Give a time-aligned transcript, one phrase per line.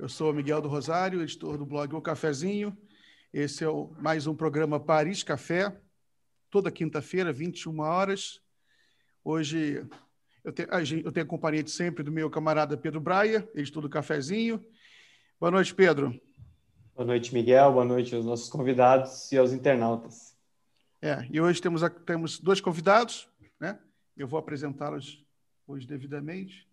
[0.00, 2.74] Eu sou Miguel do Rosário, editor do blog O Cafezinho.
[3.30, 5.78] Esse é o, mais um programa Paris Café,
[6.48, 8.40] toda quinta-feira, 21 horas.
[9.22, 9.86] Hoje
[10.42, 10.68] eu tenho,
[11.04, 14.64] eu tenho a companhia de sempre do meu camarada Pedro Braia, editor do Cafezinho.
[15.38, 16.18] Boa noite, Pedro.
[16.94, 17.70] Boa noite, Miguel.
[17.70, 20.34] Boa noite aos nossos convidados e aos internautas.
[21.02, 23.28] É, e hoje temos, temos dois convidados,
[23.60, 23.78] né?
[24.16, 25.22] Eu vou apresentá-los
[25.66, 26.66] hoje devidamente.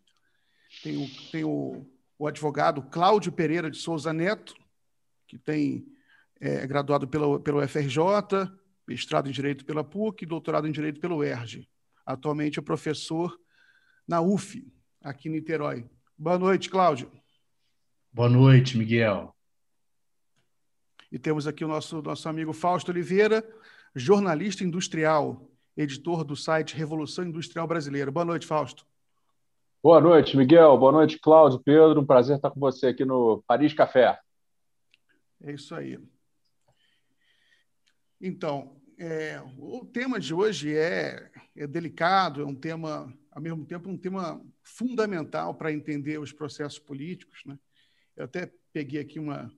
[0.82, 4.56] Tem o, tem o o advogado Cláudio Pereira de Souza Neto,
[5.28, 5.86] que tem
[6.40, 8.02] é, graduado pela, pelo FRJ,
[8.88, 11.68] mestrado em Direito pela PUC e doutorado em Direito pelo ERJ.
[12.06, 13.38] Atualmente é professor
[14.08, 14.66] na UF,
[15.02, 15.86] aqui em Niterói.
[16.18, 17.12] Boa noite, Cláudio.
[18.12, 19.36] Boa noite, Miguel.
[21.12, 23.48] E temos aqui o nosso, nosso amigo Fausto Oliveira,
[23.96, 28.12] jornalista industrial, editor do site Revolução Industrial Brasileira.
[28.12, 28.86] Boa noite, Fausto.
[29.84, 30.76] Boa noite, Miguel.
[30.76, 32.02] Boa noite, Cláudio, Pedro.
[32.02, 34.20] Um prazer estar com você aqui no Paris Café.
[35.44, 36.00] É isso aí.
[38.20, 43.88] Então, é, o tema de hoje é, é delicado, é um tema, ao mesmo tempo,
[43.88, 47.44] um tema fundamental para entender os processos políticos.
[47.46, 47.58] Né?
[48.16, 49.54] Eu até peguei aqui uma,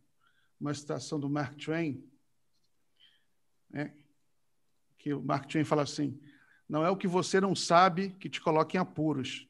[0.59, 2.05] uma citação do Mark Twain,
[3.69, 3.95] né?
[4.97, 6.19] que o Mark Twain fala assim:
[6.67, 9.48] não é o que você não sabe que te coloca em apuros,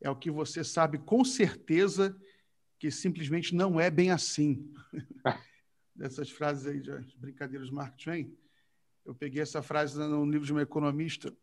[0.00, 2.16] é o que você sabe com certeza
[2.78, 4.72] que simplesmente não é bem assim.
[5.94, 8.34] Dessas frases aí de brincadeiras do Mark Twain,
[9.04, 11.34] eu peguei essa frase no livro de um economista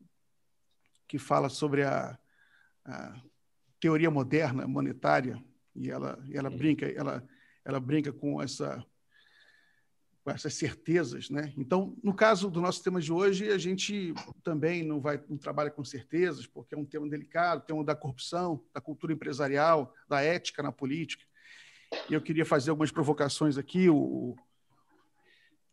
[1.07, 2.17] que fala sobre a,
[2.85, 3.21] a
[3.79, 5.41] teoria moderna monetária
[5.75, 7.27] e ela, ela brinca ela,
[7.63, 8.83] ela brinca com essa
[10.27, 11.53] com essas certezas, né?
[11.55, 15.71] Então, no caso do nosso tema de hoje, a gente também não vai não trabalha
[15.71, 20.61] com certezas, porque é um tema delicado, tema da corrupção, da cultura empresarial, da ética
[20.61, 21.23] na política.
[22.09, 23.89] E eu queria fazer algumas provocações aqui.
[23.89, 24.35] O,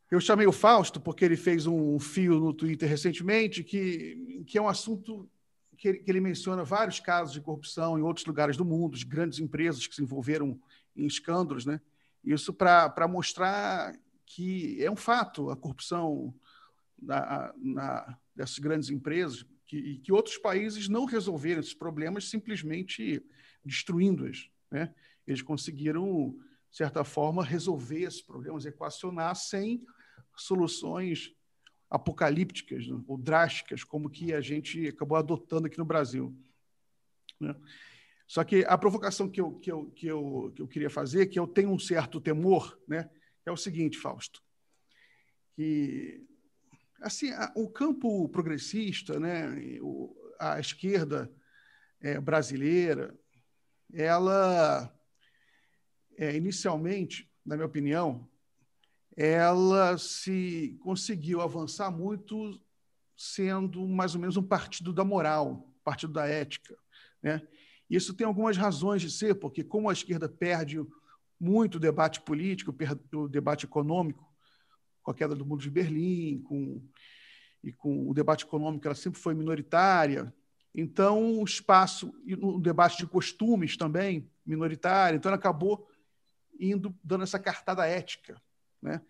[0.08, 4.62] eu chamei o Fausto porque ele fez um fio no Twitter recentemente que, que é
[4.62, 5.28] um assunto
[5.76, 9.04] que ele, que ele menciona vários casos de corrupção em outros lugares do mundo, de
[9.04, 10.56] grandes empresas que se envolveram
[10.94, 11.80] em escândalos, né?
[12.24, 13.92] Isso para mostrar
[14.26, 16.34] que é um fato a corrupção
[17.00, 23.24] na, na, dessas grandes empresas que, e que outros países não resolveram esses problemas simplesmente
[23.64, 24.48] destruindo-as.
[24.70, 24.94] Né?
[25.26, 26.36] Eles conseguiram,
[26.70, 29.84] de certa forma, resolver esses problemas, equacionar sem
[30.36, 31.34] soluções
[31.88, 33.00] apocalípticas né?
[33.06, 36.36] ou drásticas, como que a gente acabou adotando aqui no Brasil.
[37.40, 37.54] Né?
[38.26, 41.38] Só que a provocação que eu, que, eu, que, eu, que eu queria fazer, que
[41.38, 43.08] eu tenho um certo temor, né?
[43.46, 44.42] É o seguinte, Fausto,
[45.54, 46.26] que
[47.00, 49.48] assim o campo progressista, né,
[50.38, 51.30] a esquerda
[52.00, 53.16] é, brasileira,
[53.92, 54.92] ela
[56.16, 58.28] é, inicialmente, na minha opinião,
[59.16, 62.60] ela se conseguiu avançar muito
[63.16, 66.76] sendo mais ou menos um partido da moral, partido da ética,
[67.22, 67.46] né?
[67.88, 70.78] Isso tem algumas razões de ser, porque como a esquerda perde
[71.44, 72.74] muito debate político,
[73.12, 74.26] o debate econômico,
[75.02, 76.82] com a queda do mundo de Berlim, com,
[77.62, 80.34] e com o debate econômico, ela sempre foi minoritária.
[80.74, 85.88] Então, o espaço, e no debate de costumes também, minoritário, então ela acabou
[86.58, 88.40] indo, dando essa cartada ética,
[88.80, 89.00] né?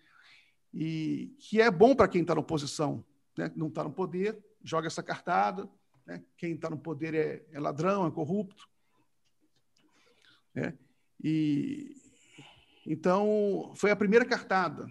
[0.72, 3.04] e que é bom para quem está na oposição,
[3.38, 3.52] né?
[3.54, 5.68] não está no poder, joga essa cartada,
[6.04, 6.22] né?
[6.36, 8.68] quem está no poder é, é, ladrão, é corrupto.
[10.54, 10.76] Né?
[11.22, 11.96] E,
[12.86, 14.86] então, foi a primeira cartada.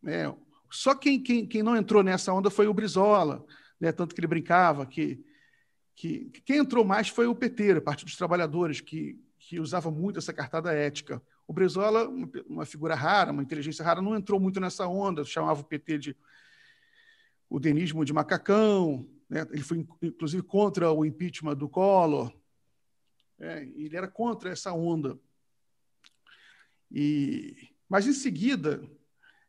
[0.00, 0.32] Né?
[0.70, 3.44] Só quem, quem, quem não entrou nessa onda foi o Brizola,
[3.80, 3.90] né?
[3.92, 5.24] tanto que ele brincava que,
[5.94, 10.18] que quem entrou mais foi o PT, o Partido dos Trabalhadores, que, que usava muito
[10.18, 11.20] essa cartada ética.
[11.46, 12.08] O Brizola,
[12.46, 16.16] uma, figura rara, uma inteligência rara, não entrou muito nessa onda, chamava o PT de
[17.50, 19.46] o denismo de macacão, né?
[19.50, 22.32] ele foi inclusive contra o impeachment do Collor,
[23.38, 25.18] é, ele era contra essa onda.
[26.92, 28.82] E, mas, em seguida,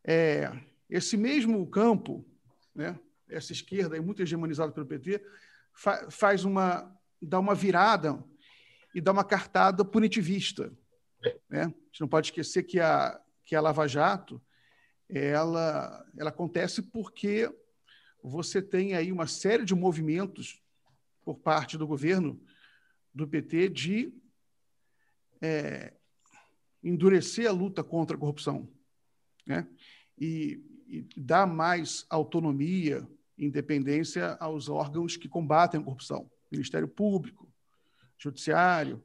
[0.04, 0.52] é,
[0.90, 2.26] esse mesmo campo,
[2.74, 5.24] né, essa esquerda, muito hegemonizada pelo PT,
[5.74, 8.24] fa faz uma, dá uma virada
[8.94, 10.72] e dá uma cartada punitivista.
[11.50, 11.64] Né?
[11.64, 14.42] A gente não pode esquecer que a, que a Lava Jato
[15.10, 17.50] ela, ela acontece porque
[18.22, 20.62] você tem aí uma série de movimentos
[21.24, 22.42] por parte do governo
[23.14, 24.14] do PT de
[25.42, 25.94] é,
[26.84, 28.68] endurecer a luta contra a corrupção
[29.46, 29.68] né?
[30.18, 33.08] e, e dar mais autonomia,
[33.38, 37.52] independência aos órgãos que combatem a corrupção, Ministério Público,
[38.18, 39.04] Judiciário,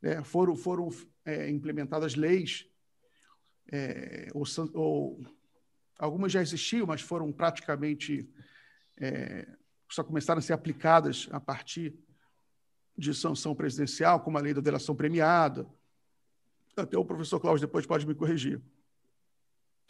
[0.00, 0.22] né?
[0.22, 0.88] foram, foram
[1.24, 2.66] é, implementadas leis,
[3.70, 4.44] é, ou,
[4.74, 5.20] ou,
[5.98, 8.28] algumas já existiam, mas foram praticamente
[8.98, 9.46] é,
[9.88, 11.94] só começaram a ser aplicadas a partir
[12.96, 15.66] de sanção presidencial, como a lei da delação premiada.
[16.76, 18.60] Até o professor Cláudio depois pode me corrigir.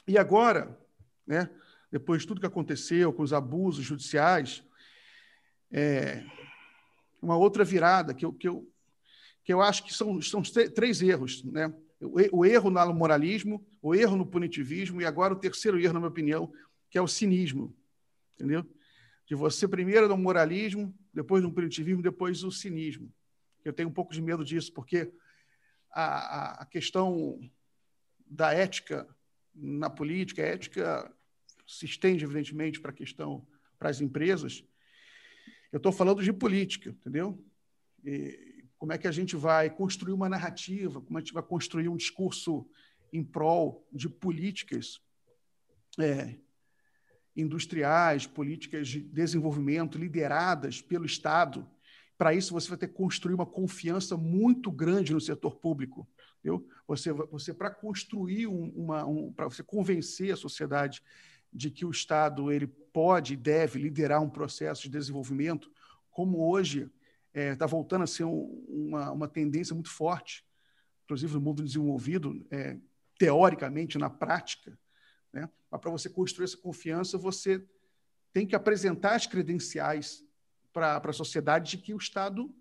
[0.06, 0.78] E agora,
[1.26, 1.50] né,
[1.90, 4.62] depois de tudo que aconteceu com os abusos judiciais,
[5.70, 6.24] é,
[7.20, 8.72] uma outra virada que eu, que eu,
[9.42, 11.42] que eu acho que são, são três erros.
[11.42, 11.74] Né?
[12.00, 16.00] O, o erro no moralismo, o erro no punitivismo e agora o terceiro erro, na
[16.00, 16.52] minha opinião,
[16.88, 17.74] que é o cinismo.
[18.34, 18.64] Entendeu?
[19.26, 23.12] De você primeiro no moralismo, depois no punitivismo, depois o cinismo.
[23.64, 25.12] Eu tenho um pouco de medo disso, porque
[26.04, 27.38] a, a questão
[28.26, 29.08] da ética
[29.54, 31.12] na política, a ética
[31.66, 33.46] se estende, evidentemente, para a questão
[33.78, 34.64] para as empresas,
[35.70, 37.44] eu estou falando de política, entendeu?
[38.04, 41.88] E como é que a gente vai construir uma narrativa, como a gente vai construir
[41.88, 42.68] um discurso
[43.12, 45.00] em prol de políticas
[45.98, 46.38] é,
[47.34, 51.68] industriais, políticas de desenvolvimento lideradas pelo Estado.
[52.18, 56.08] Para isso, você vai ter que construir uma confiança muito grande no setor público.
[56.38, 56.66] Entendeu?
[56.86, 61.02] Você, você para construir um, uma, um, para você convencer a sociedade
[61.52, 65.70] de que o Estado ele pode e deve liderar um processo de desenvolvimento,
[66.10, 66.90] como hoje
[67.28, 70.44] está é, tá voltando a ser um, uma, uma tendência muito forte,
[71.04, 72.78] inclusive no mundo desenvolvido, é,
[73.18, 74.78] teoricamente, na prática.
[75.32, 75.48] Né?
[75.70, 77.62] Mas para você construir essa confiança, você
[78.32, 80.25] tem que apresentar as credenciais
[80.76, 82.54] para a sociedade de que o Estado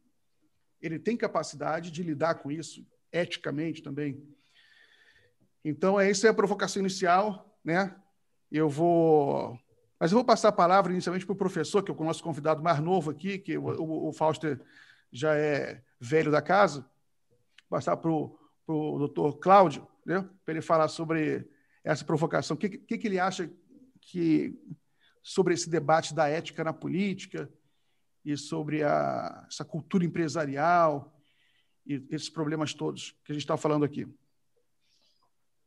[0.81, 4.25] ele tem capacidade de lidar com isso eticamente também.
[5.65, 7.93] Então, é é a provocação inicial, né?
[8.49, 9.59] Eu vou.
[9.99, 12.63] Mas eu vou passar a palavra inicialmente para o professor, que é o nosso convidado
[12.63, 14.57] mais novo aqui, que o, o, o Fausto
[15.11, 16.89] já é velho da casa.
[17.69, 21.49] Passar para o doutor Cláudio, né, para ele falar sobre
[21.83, 22.55] essa provocação.
[22.55, 23.51] O que, que ele acha
[23.99, 24.57] que
[25.21, 27.49] sobre esse debate da ética na política
[28.25, 31.15] e sobre a, essa cultura empresarial
[31.85, 34.07] e esses problemas todos que a gente está falando aqui.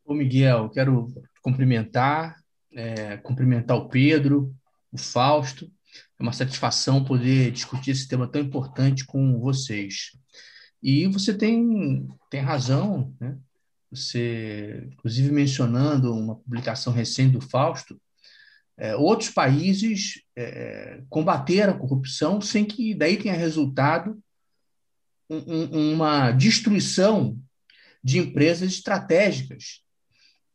[0.04, 1.12] Ô Miguel, quero
[1.42, 2.36] cumprimentar
[2.72, 4.54] é, cumprimentar o Pedro,
[4.92, 5.70] o Fausto.
[6.18, 10.12] É uma satisfação poder discutir esse tema tão importante com vocês.
[10.82, 13.36] E você tem, tem razão, né?
[13.90, 17.98] Você, inclusive, mencionando uma publicação recente do Fausto,
[18.78, 24.16] é, outros países é, combateram a corrupção sem que daí tenha resultado
[25.28, 27.36] um, um, uma destruição
[28.02, 29.82] de empresas estratégicas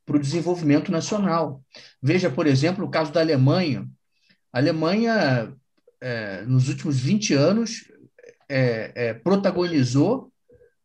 [0.06, 1.64] para o desenvolvimento nacional.
[2.02, 3.88] Veja, por exemplo, o caso da Alemanha.
[4.52, 5.54] A Alemanha,
[6.02, 7.92] é, nos últimos 20 anos,
[8.50, 10.31] é, é, protagonizou,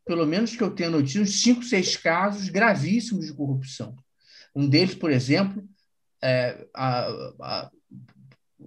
[0.05, 3.95] pelo menos que eu tenha notícia, uns 5, 6 casos gravíssimos de corrupção.
[4.55, 5.65] Um deles, por exemplo,
[6.23, 7.71] é, a,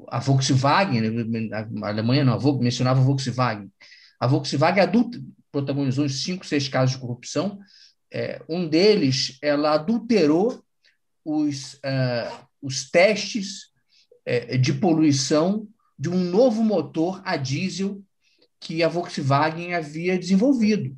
[0.08, 1.50] a, Volkswagen, né,
[1.84, 3.72] a Alemanha não, a, mencionava a Volkswagen.
[4.20, 5.22] A Volkswagen adulta,
[5.52, 7.60] protagonizou uns 5, 6 casos de corrupção,
[8.14, 10.64] é, um deles, ela adulterou
[11.24, 13.72] os, uh, os testes
[14.28, 18.02] uh, de poluição de um novo motor a diesel
[18.60, 20.96] que a Volkswagen havia desenvolvido.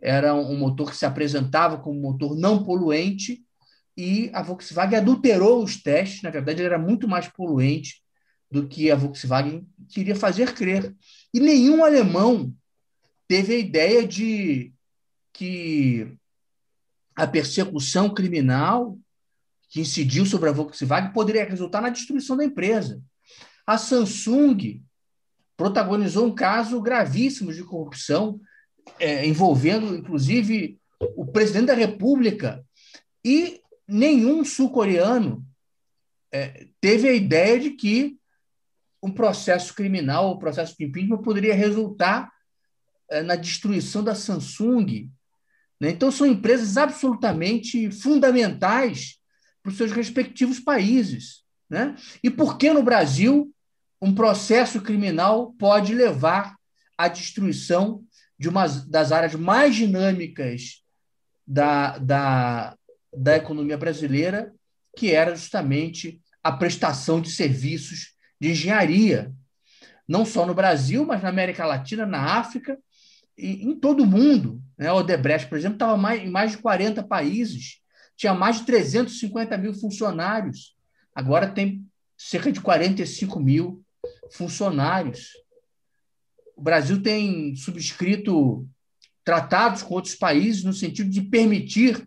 [0.00, 3.44] Era um motor que se apresentava como motor não poluente
[3.96, 6.22] e a Volkswagen adulterou os testes.
[6.22, 8.02] Na verdade, era muito mais poluente
[8.50, 10.94] do que a Volkswagen queria fazer crer.
[11.32, 12.54] E nenhum alemão
[13.26, 14.72] teve a ideia de
[15.32, 16.16] que
[17.14, 18.98] a persecução criminal
[19.70, 23.02] que incidiu sobre a Volkswagen poderia resultar na destruição da empresa.
[23.66, 24.82] A Samsung
[25.56, 28.38] protagonizou um caso gravíssimo de corrupção,
[28.98, 30.78] é, envolvendo, inclusive,
[31.16, 32.62] o presidente da República.
[33.24, 35.44] E nenhum sul-coreano
[36.32, 38.16] é, teve a ideia de que
[39.02, 42.32] um processo criminal, o um processo de impeachment, poderia resultar
[43.10, 45.10] é, na destruição da Samsung
[45.82, 45.90] né?
[45.90, 49.18] Então, são empresas absolutamente fundamentais
[49.60, 51.42] para os seus respectivos países.
[51.68, 51.96] Né?
[52.22, 53.52] E por que no Brasil
[54.00, 56.54] um processo criminal pode levar
[56.96, 58.04] à destruição
[58.38, 60.84] de uma das áreas mais dinâmicas
[61.44, 62.76] da, da,
[63.12, 64.52] da economia brasileira,
[64.96, 69.32] que era justamente a prestação de serviços de engenharia,
[70.08, 72.78] não só no Brasil, mas na América Latina, na África
[73.36, 74.60] e em todo o mundo.
[74.76, 74.90] Né?
[74.92, 77.80] Odebrecht, por exemplo, estava em mais de 40 países,
[78.16, 80.76] tinha mais de 350 mil funcionários,
[81.14, 83.84] agora tem cerca de 45 mil
[84.30, 85.30] funcionários.
[86.56, 88.68] O Brasil tem subscrito
[89.24, 92.06] tratados com outros países no sentido de permitir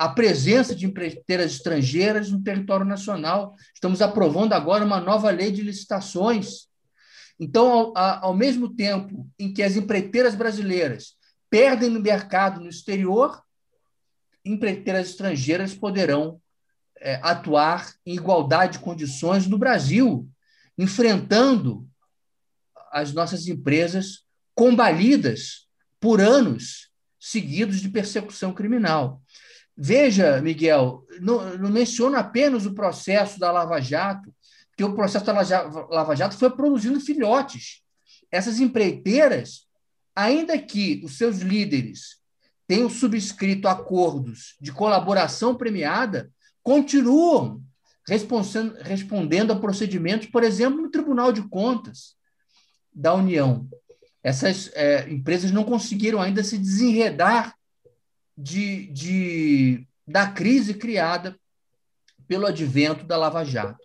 [0.00, 3.54] a presença de empreiteiras estrangeiras no território nacional.
[3.74, 6.68] Estamos aprovando agora uma nova lei de licitações.
[7.38, 11.16] Então, ao, ao mesmo tempo em que as empreiteiras brasileiras
[11.50, 13.42] perdem no mercado no exterior,
[14.42, 16.40] empreiteiras estrangeiras poderão
[16.98, 20.26] é, atuar em igualdade de condições no Brasil,
[20.78, 21.86] enfrentando
[22.90, 25.68] as nossas empresas combalidas
[26.00, 26.88] por anos
[27.20, 29.20] seguidos de persecução criminal.
[29.76, 34.34] Veja, Miguel, não, não menciono apenas o processo da Lava Jato,
[34.76, 37.82] que o processo da Lava Jato foi produzindo filhotes.
[38.30, 39.66] Essas empreiteiras,
[40.14, 42.20] ainda que os seus líderes
[42.66, 46.30] tenham subscrito acordos de colaboração premiada,
[46.62, 47.62] continuam
[48.82, 52.14] respondendo a procedimentos, por exemplo, no Tribunal de Contas
[52.92, 53.68] da União.
[54.22, 57.54] Essas é, empresas não conseguiram ainda se desenredar
[58.40, 61.38] de, de, da crise criada
[62.26, 63.84] pelo advento da Lava Jato.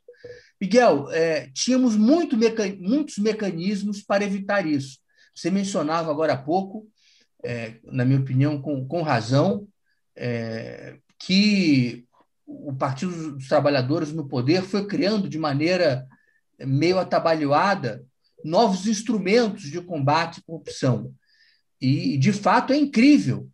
[0.60, 5.00] Miguel, é, tínhamos muito meca muitos mecanismos para evitar isso.
[5.36, 6.88] Você mencionava agora há pouco,
[7.44, 9.68] é, na minha opinião, com, com razão,
[10.16, 12.06] é, que
[12.48, 16.08] o Partido dos Trabalhadores no poder foi criando de maneira
[16.60, 18.06] meio atabalhoada
[18.44, 21.14] novos instrumentos de combate à corrupção.
[21.82, 23.50] E, de fato, é incrível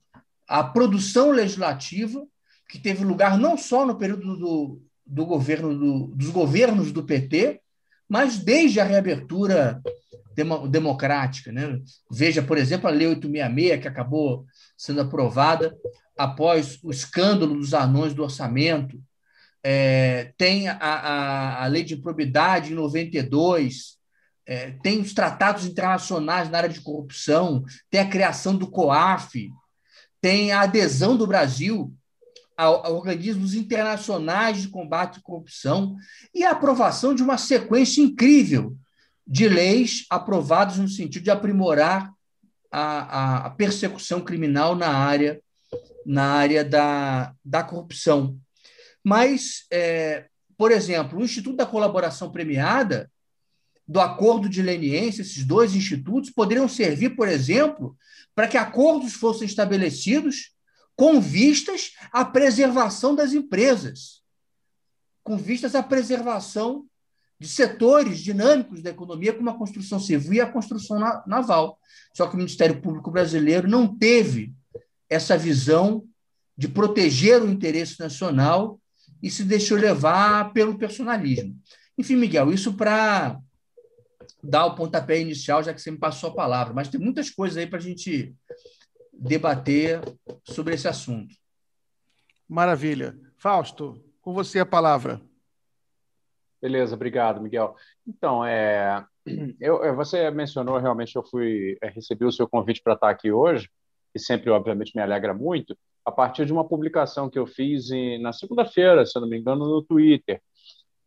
[0.51, 2.21] a produção legislativa
[2.67, 7.61] que teve lugar não só no período do, do governo do, dos governos do PT,
[8.07, 9.81] mas desde a reabertura
[10.35, 11.53] demo, democrática.
[11.53, 11.79] Né?
[12.11, 15.73] Veja, por exemplo, a Lei 866, que acabou sendo aprovada
[16.17, 19.01] após o escândalo dos anões do orçamento.
[19.63, 23.97] É, tem a, a, a Lei de Improbidade em 92,
[24.45, 29.49] é, tem os tratados internacionais na área de corrupção, tem a criação do COAF,
[30.21, 31.93] tem a adesão do Brasil
[32.55, 35.95] a, a organismos internacionais de combate à corrupção
[36.33, 38.77] e a aprovação de uma sequência incrível
[39.25, 42.13] de leis aprovadas no sentido de aprimorar
[42.71, 45.41] a, a persecução criminal na área
[46.05, 48.37] na área da, da corrupção.
[49.03, 50.25] Mas, é,
[50.57, 53.09] por exemplo, o Instituto da Colaboração Premiada,
[53.91, 57.97] do Acordo de Leniência, esses dois institutos poderiam servir, por exemplo,
[58.33, 60.55] para que acordos fossem estabelecidos
[60.95, 64.21] com vistas à preservação das empresas,
[65.21, 66.85] com vistas à preservação
[67.37, 71.77] de setores dinâmicos da economia, como a construção civil e a construção naval.
[72.15, 74.53] Só que o Ministério Público Brasileiro não teve
[75.09, 76.05] essa visão
[76.57, 78.79] de proteger o interesse nacional
[79.21, 81.59] e se deixou levar pelo personalismo.
[81.97, 83.37] Enfim, Miguel, isso para
[84.43, 87.57] dar o pontapé inicial, já que você me passou a palavra, mas tem muitas coisas
[87.57, 88.35] aí para a gente
[89.13, 90.01] debater
[90.43, 91.35] sobre esse assunto.
[92.47, 93.17] Maravilha.
[93.37, 95.21] Fausto, com você a palavra.
[96.61, 97.75] Beleza, obrigado, Miguel.
[98.05, 99.05] Então, é,
[99.59, 103.69] eu, você mencionou realmente, eu fui é, recebi o seu convite para estar aqui hoje
[104.11, 108.21] que sempre, obviamente, me alegra muito, a partir de uma publicação que eu fiz em,
[108.21, 110.41] na segunda-feira, se não me engano, no Twitter,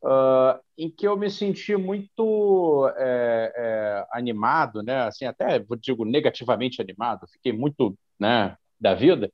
[0.05, 5.03] uh, em que eu me senti muito é, é, animado, né?
[5.03, 9.33] assim, até digo negativamente animado, fiquei muito né, da vida,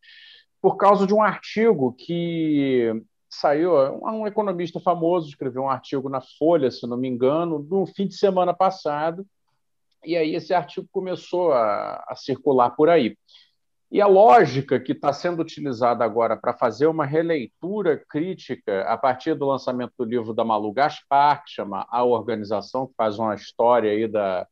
[0.60, 2.92] por causa de um artigo que
[3.28, 3.72] saiu,
[4.02, 8.14] um economista famoso escreveu um artigo na Folha, se não me engano, no fim de
[8.14, 9.26] semana passado,
[10.04, 13.16] e aí esse artigo começou a, a circular por aí.
[13.90, 19.35] E a lógica que está sendo utilizada agora para fazer uma releitura crítica a partir
[19.35, 23.90] do lançamento do livro da Malu Gaspar, que chama A Organização, que faz uma história
[23.90, 24.47] aí da,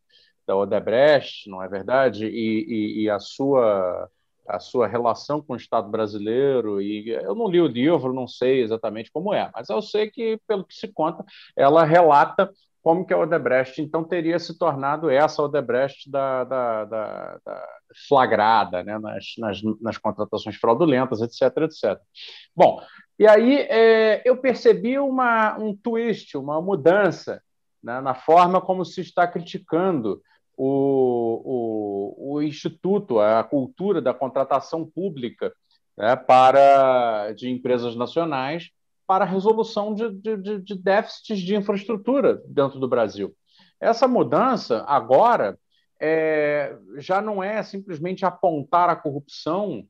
[0.44, 2.26] da Odebrecht, não é verdade?
[2.26, 4.10] E, e, e a sua
[4.48, 8.62] a sua relação com o Estado brasileiro e eu não li o livro, não sei
[8.62, 11.22] exatamente como é, mas eu sei que pelo que se conta,
[11.54, 12.50] ela relata
[12.82, 17.68] como que a Odebrecht então teria se tornado essa Odebrecht da, da, da, da
[18.08, 22.00] flagrada né, nas, nas, nas, contratações fraudulentas, etc, etc.
[22.54, 22.80] Bom,
[23.18, 27.42] e aí é, eu percebi uma, um twist, uma mudança
[27.82, 30.22] né, na forma como se está criticando
[30.56, 35.52] o, o, o Instituto, a cultura da contratação pública
[35.96, 38.70] né, para, de empresas nacionais
[39.08, 43.34] para a resolução de, de, de déficits de infraestrutura dentro do Brasil.
[43.80, 45.58] Essa mudança, agora,
[45.98, 49.82] é, já não é simplesmente apontar a corrupção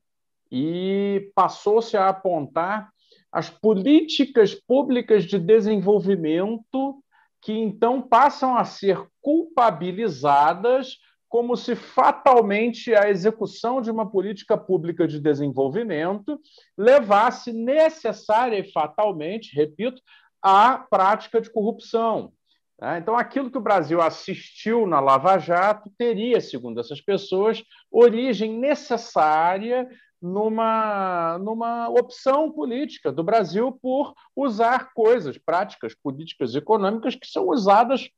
[0.52, 2.90] e passou-se a apontar
[3.32, 7.02] as políticas públicas de desenvolvimento
[7.42, 10.96] que então passam a ser culpabilizadas
[11.28, 16.40] como se fatalmente a execução de uma política pública de desenvolvimento
[16.76, 20.00] levasse necessária e fatalmente, repito,
[20.42, 22.32] à prática de corrupção.
[22.80, 22.98] Né?
[22.98, 29.88] Então, aquilo que o Brasil assistiu na Lava Jato teria, segundo essas pessoas, origem necessária
[30.20, 37.48] numa, numa opção política do Brasil por usar coisas, práticas políticas e econômicas que são
[37.48, 38.08] usadas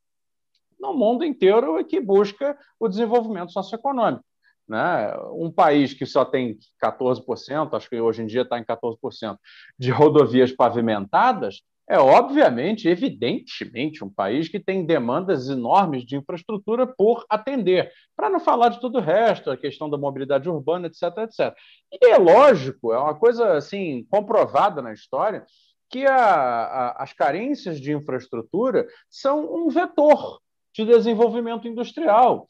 [0.81, 4.25] no mundo inteiro e que busca o desenvolvimento socioeconômico.
[4.69, 5.15] Né?
[5.33, 9.37] Um país que só tem 14%, acho que hoje em dia está em 14%,
[9.79, 17.27] de rodovias pavimentadas, é obviamente, evidentemente, um país que tem demandas enormes de infraestrutura por
[17.29, 21.53] atender, para não falar de todo o resto, a questão da mobilidade urbana, etc, etc.
[21.91, 25.45] E é lógico, é uma coisa assim comprovada na história
[25.91, 30.41] que a, a, as carências de infraestrutura são um vetor
[30.73, 32.47] de desenvolvimento industrial.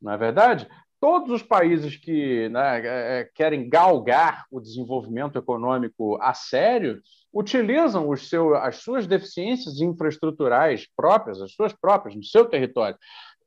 [0.00, 0.68] Não é verdade?
[1.00, 7.02] Todos os países que né, é, é, querem galgar o desenvolvimento econômico a sério
[7.32, 12.96] utilizam os seu, as suas deficiências infraestruturais próprias, as suas próprias, no seu território,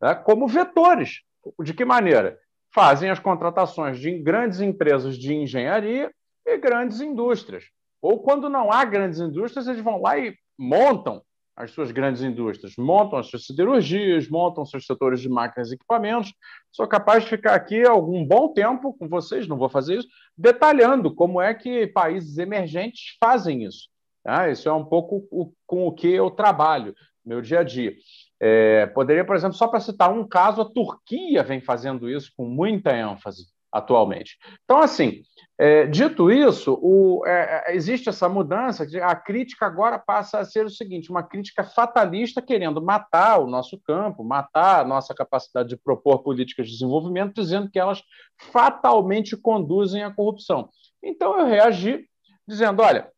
[0.01, 1.21] né, como vetores.
[1.63, 2.37] De que maneira?
[2.73, 6.11] Fazem as contratações de grandes empresas de engenharia
[6.45, 7.63] e grandes indústrias.
[8.01, 11.23] Ou quando não há grandes indústrias, eles vão lá e montam
[11.57, 16.31] as suas grandes indústrias, montam as suas siderurgias, montam seus setores de máquinas e equipamentos.
[16.71, 21.13] Sou capaz de ficar aqui algum bom tempo com vocês, não vou fazer isso, detalhando
[21.13, 23.89] como é que países emergentes fazem isso.
[24.23, 24.51] Tá?
[24.51, 25.27] Isso é um pouco
[25.65, 26.93] com o que eu trabalho
[27.25, 27.95] no meu dia a dia.
[28.39, 32.45] É, poderia, por exemplo, só para citar um caso, a Turquia vem fazendo isso com
[32.45, 33.47] muita ênfase
[33.77, 34.37] atualmente.
[34.63, 35.23] Então, assim,
[35.59, 40.65] é, dito isso, o, é, é, existe essa mudança, a crítica agora passa a ser
[40.65, 45.77] o seguinte: uma crítica fatalista querendo matar o nosso campo, matar a nossa capacidade de
[45.77, 48.03] propor políticas de desenvolvimento, dizendo que elas
[48.51, 50.69] fatalmente conduzem à corrupção.
[51.03, 52.05] Então eu reagi
[52.47, 53.09] dizendo: olha,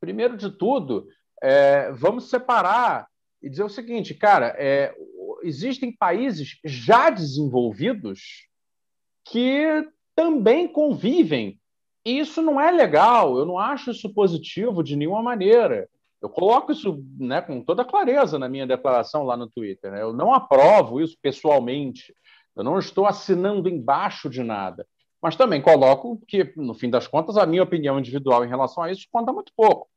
[0.00, 1.08] primeiro de tudo,
[1.42, 3.08] é, vamos separar
[3.42, 4.94] e dizer o seguinte, cara, é,
[5.42, 8.46] existem países já desenvolvidos
[9.24, 11.58] que também convivem
[12.04, 15.88] e isso não é legal, eu não acho isso positivo de nenhuma maneira.
[16.20, 19.90] Eu coloco isso né, com toda clareza na minha declaração lá no Twitter.
[19.90, 20.02] Né?
[20.02, 22.14] Eu não aprovo isso pessoalmente.
[22.54, 24.86] Eu não estou assinando embaixo de nada.
[25.20, 28.92] Mas também coloco que, no fim das contas, a minha opinião individual em relação a
[28.92, 29.88] isso conta muito pouco.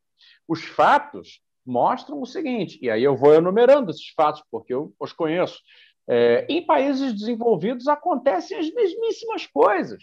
[0.46, 5.12] Os fatos mostram o seguinte, e aí eu vou enumerando esses fatos, porque eu os
[5.12, 5.60] conheço.
[6.08, 10.02] É, em países desenvolvidos acontecem as mesmíssimas coisas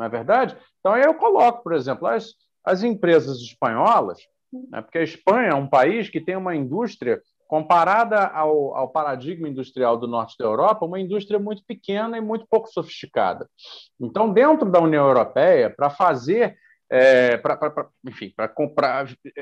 [0.00, 0.56] não é verdade?
[0.80, 4.18] Então, aí eu coloco, por exemplo, as, as empresas espanholas,
[4.70, 9.48] né, porque a Espanha é um país que tem uma indústria comparada ao, ao, paradigma
[9.48, 13.48] industrial do norte da Europa, uma indústria muito pequena e muito pouco sofisticada.
[14.00, 16.56] Então, dentro da União Europeia, para fazer,
[16.88, 18.48] é, pra, pra, pra, enfim, para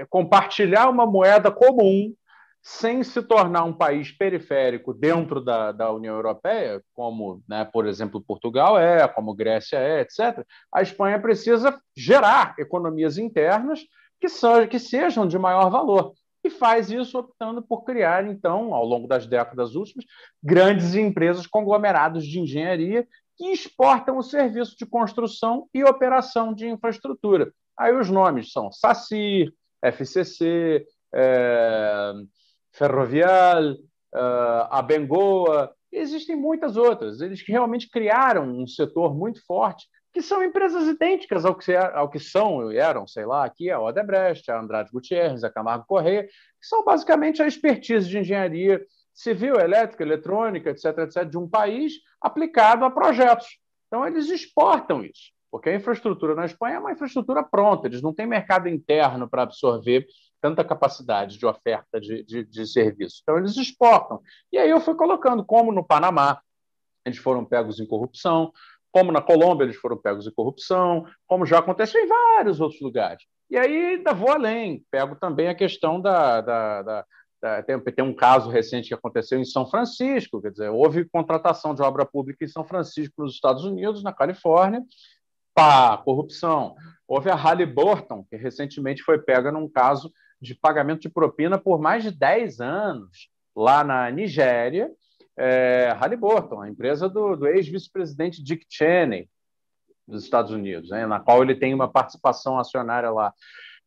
[0.09, 2.15] compartilhar uma moeda comum
[2.63, 8.21] sem se tornar um país periférico dentro da, da União Europeia, como, né, por exemplo,
[8.21, 13.81] Portugal é, como Grécia é, etc., a Espanha precisa gerar economias internas
[14.21, 14.27] que,
[14.69, 16.13] que sejam de maior valor.
[16.45, 20.05] E faz isso optando por criar, então, ao longo das décadas últimas,
[20.43, 27.53] grandes empresas conglomerados de engenharia que exportam o serviço de construção e operação de infraestrutura.
[27.79, 32.13] Aí os nomes são SACIR, FCC, é,
[32.73, 37.21] Ferrovial, uh, a Bengoa, existem muitas outras.
[37.21, 42.19] Eles realmente criaram um setor muito forte, que são empresas idênticas ao que, ao que
[42.19, 46.85] são, eram, sei lá, aqui a Odebrecht, a Andrade Gutierrez, a Camargo Correia, que são
[46.85, 52.91] basicamente a expertise de engenharia civil, elétrica, eletrônica, etc., etc., de um país aplicado a
[52.91, 53.59] projetos.
[53.87, 58.15] Então, eles exportam isso, porque a infraestrutura na Espanha é uma infraestrutura pronta, eles não
[58.15, 60.07] têm mercado interno para absorver
[60.41, 63.21] tanta capacidade de oferta de, de, de serviço.
[63.23, 64.21] Então, eles exportam.
[64.53, 66.41] E aí eu fui colocando, como no Panamá,
[67.05, 68.53] eles foram pegos em corrupção,
[68.93, 73.25] como na Colômbia eles foram pegos em corrupção, como já aconteceu em vários outros lugares.
[73.51, 76.41] E aí ainda vou além, pego também a questão da.
[76.41, 81.09] da, da, tem, tem, um caso recente que aconteceu em São Francisco, quer dizer, houve
[81.09, 84.83] contratação de obra pública em São Francisco, nos Estados Unidos, na Califórnia,
[85.55, 86.75] pá, corrupção.
[87.07, 92.03] Houve a Halliburton, que recentemente foi pega num caso de pagamento de propina por mais
[92.03, 94.91] de 10 anos lá na Nigéria.
[95.37, 99.29] É, Halliburton, a empresa do, do ex-vice-presidente Dick Cheney,
[100.07, 103.33] dos Estados Unidos, né, na qual ele tem uma participação acionária lá.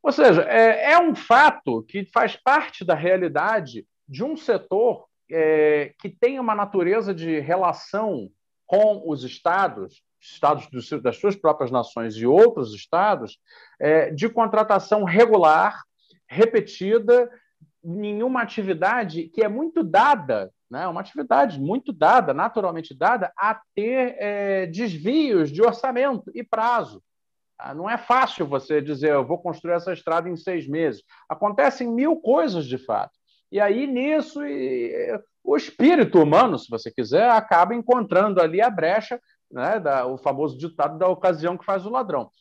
[0.03, 5.93] Ou seja, é, é um fato que faz parte da realidade de um setor é,
[5.99, 8.29] que tem uma natureza de relação
[8.65, 10.67] com os estados, estados
[11.01, 13.37] das suas próprias nações e outros estados,
[13.79, 15.83] é, de contratação regular,
[16.31, 17.29] repetida,
[17.83, 23.59] em uma atividade que é muito dada, né, uma atividade muito dada, naturalmente dada, a
[23.75, 27.03] ter é, desvios de orçamento e prazo.
[27.59, 31.03] Ah, não é fácil você dizer, eu vou construir essa estrada em seis meses.
[31.27, 33.11] Acontecem mil coisas de fato.
[33.51, 34.39] E aí, nisso,
[35.43, 39.19] o espírito humano, se você quiser, acaba encontrando ali a brecha,
[39.51, 42.31] né, da, o famoso ditado da ocasião que faz o ladrão.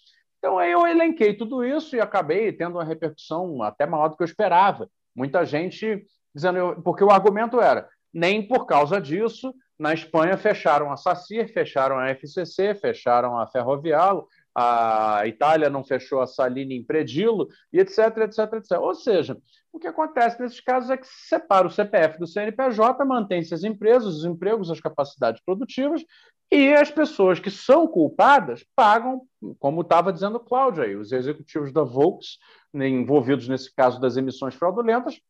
[0.40, 4.26] Então, eu elenquei tudo isso e acabei tendo uma repercussão até maior do que eu
[4.26, 4.90] esperava.
[5.14, 6.02] Muita gente
[6.34, 11.98] dizendo, porque o argumento era, nem por causa disso, na Espanha fecharam a SACIR, fecharam
[11.98, 17.98] a FCC, fecharam a Ferrovial, a Itália não fechou a Salini em Predilo, e etc,
[18.18, 18.72] etc, etc.
[18.80, 19.36] Ou seja,
[19.72, 23.62] o que acontece nesses casos é que se separa o CPF do CNPJ, mantém-se as
[23.62, 26.02] empresas, os empregos, as capacidades produtivas,
[26.50, 29.22] e as pessoas que são culpadas pagam,
[29.58, 32.38] como estava dizendo o Cláudio aí, os executivos da Volks,
[32.72, 35.20] né, envolvidos nesse caso das emissões fraudulentas,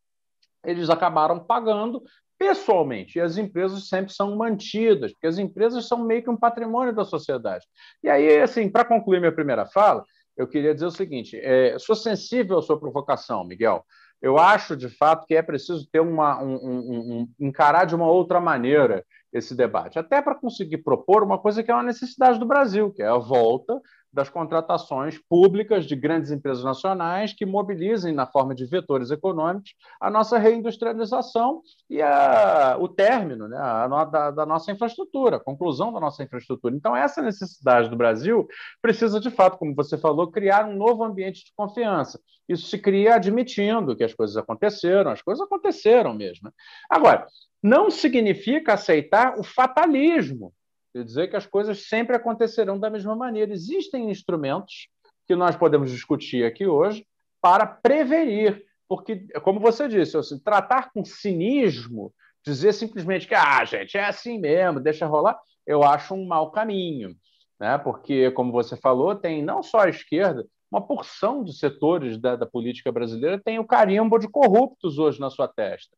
[0.65, 2.03] eles acabaram pagando
[2.39, 3.19] pessoalmente.
[3.19, 7.05] E as empresas sempre são mantidas, porque as empresas são meio que um patrimônio da
[7.05, 7.67] sociedade.
[8.03, 10.05] E aí, assim, para concluir minha primeira fala,
[10.37, 13.85] eu queria dizer o seguinte: é, sou sensível à sua provocação, Miguel.
[14.23, 18.07] Eu acho, de fato, que é preciso ter uma, um, um, um encarar de uma
[18.07, 22.47] outra maneira esse debate, até para conseguir propor uma coisa que é uma necessidade do
[22.47, 23.81] Brasil, que é a volta
[24.13, 30.11] das contratações públicas de grandes empresas nacionais que mobilizem, na forma de vetores econômicos, a
[30.11, 36.01] nossa reindustrialização e a, o término né, a, da, da, nossa infraestrutura, a conclusão da
[36.01, 36.75] nossa infraestrutura.
[36.75, 38.49] Então, essa necessidade do Brasil
[38.83, 42.21] precisa, de fato, como você falou, criar um novo ambiente de confiança.
[42.49, 46.49] Isso se cria admitindo que as coisas aconteceram, as coisas aconteceram mesmo.
[46.49, 46.51] Né.
[46.91, 47.27] Agora,
[47.63, 50.53] não significa aceitar o fatalismo
[50.93, 53.53] Quer dizer que as coisas sempre acontecerão da mesma maneira.
[53.53, 54.89] Existem instrumentos
[55.27, 57.07] que nós podemos discutir aqui hoje
[57.41, 62.13] para prevenir, porque, como você disse, assim, tratar com cinismo,
[62.45, 67.15] dizer simplesmente que, ah, gente, é assim mesmo, deixa rolar, eu acho um mau caminho.
[67.59, 67.79] Né?
[67.79, 72.47] Porque, como você falou, tem não só a esquerda, uma porção de setores da, da
[72.47, 75.97] política brasileira tem o carimbo de corruptos hoje na sua testa.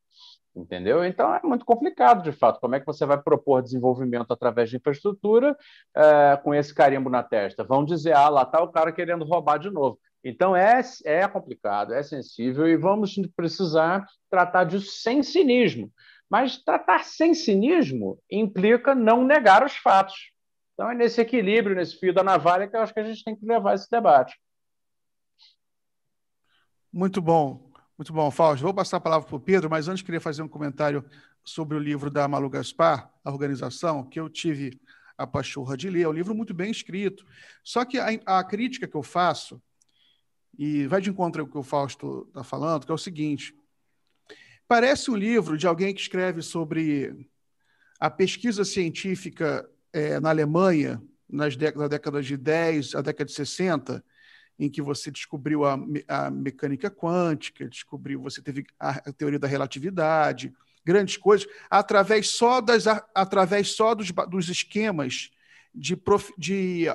[0.55, 1.03] Entendeu?
[1.03, 2.61] Então é muito complicado, de fato.
[2.61, 5.57] Como é que você vai propor desenvolvimento através de infraestrutura
[5.97, 7.65] é, com esse carimbo na testa?
[7.65, 9.99] Vão dizer, ah, lá está o cara querendo roubar de novo.
[10.23, 15.91] Então é, é complicado, é sensível e vamos precisar tratar disso sem cinismo.
[16.29, 20.33] Mas tratar sem cinismo implica não negar os fatos.
[20.75, 23.35] Então é nesse equilíbrio, nesse fio da navalha, que eu acho que a gente tem
[23.35, 24.38] que levar esse debate.
[26.93, 27.71] Muito bom.
[27.98, 28.62] Muito bom, Fausto.
[28.62, 31.05] Vou passar a palavra para o Pedro, mas antes queria fazer um comentário
[31.44, 34.81] sobre o livro da Malu Gaspar, A Organização, que eu tive
[35.16, 36.02] a pachorra de ler.
[36.02, 37.24] É um livro muito bem escrito.
[37.62, 39.62] Só que a, a crítica que eu faço,
[40.59, 43.55] e vai de encontro ao que o Fausto está falando, que é o seguinte:
[44.66, 47.28] parece um livro de alguém que escreve sobre
[48.00, 53.33] a pesquisa científica é, na Alemanha, nas décadas, na década de 10 à década de
[53.33, 54.05] 60,
[54.59, 59.49] em que você descobriu a, a mecânica quântica, descobriu, você teve a, a, teoria da
[59.49, 60.53] relatividade,
[60.85, 65.31] grandes coisas, através só, das, através só dos, dos esquemas
[65.75, 66.87] de, prof, de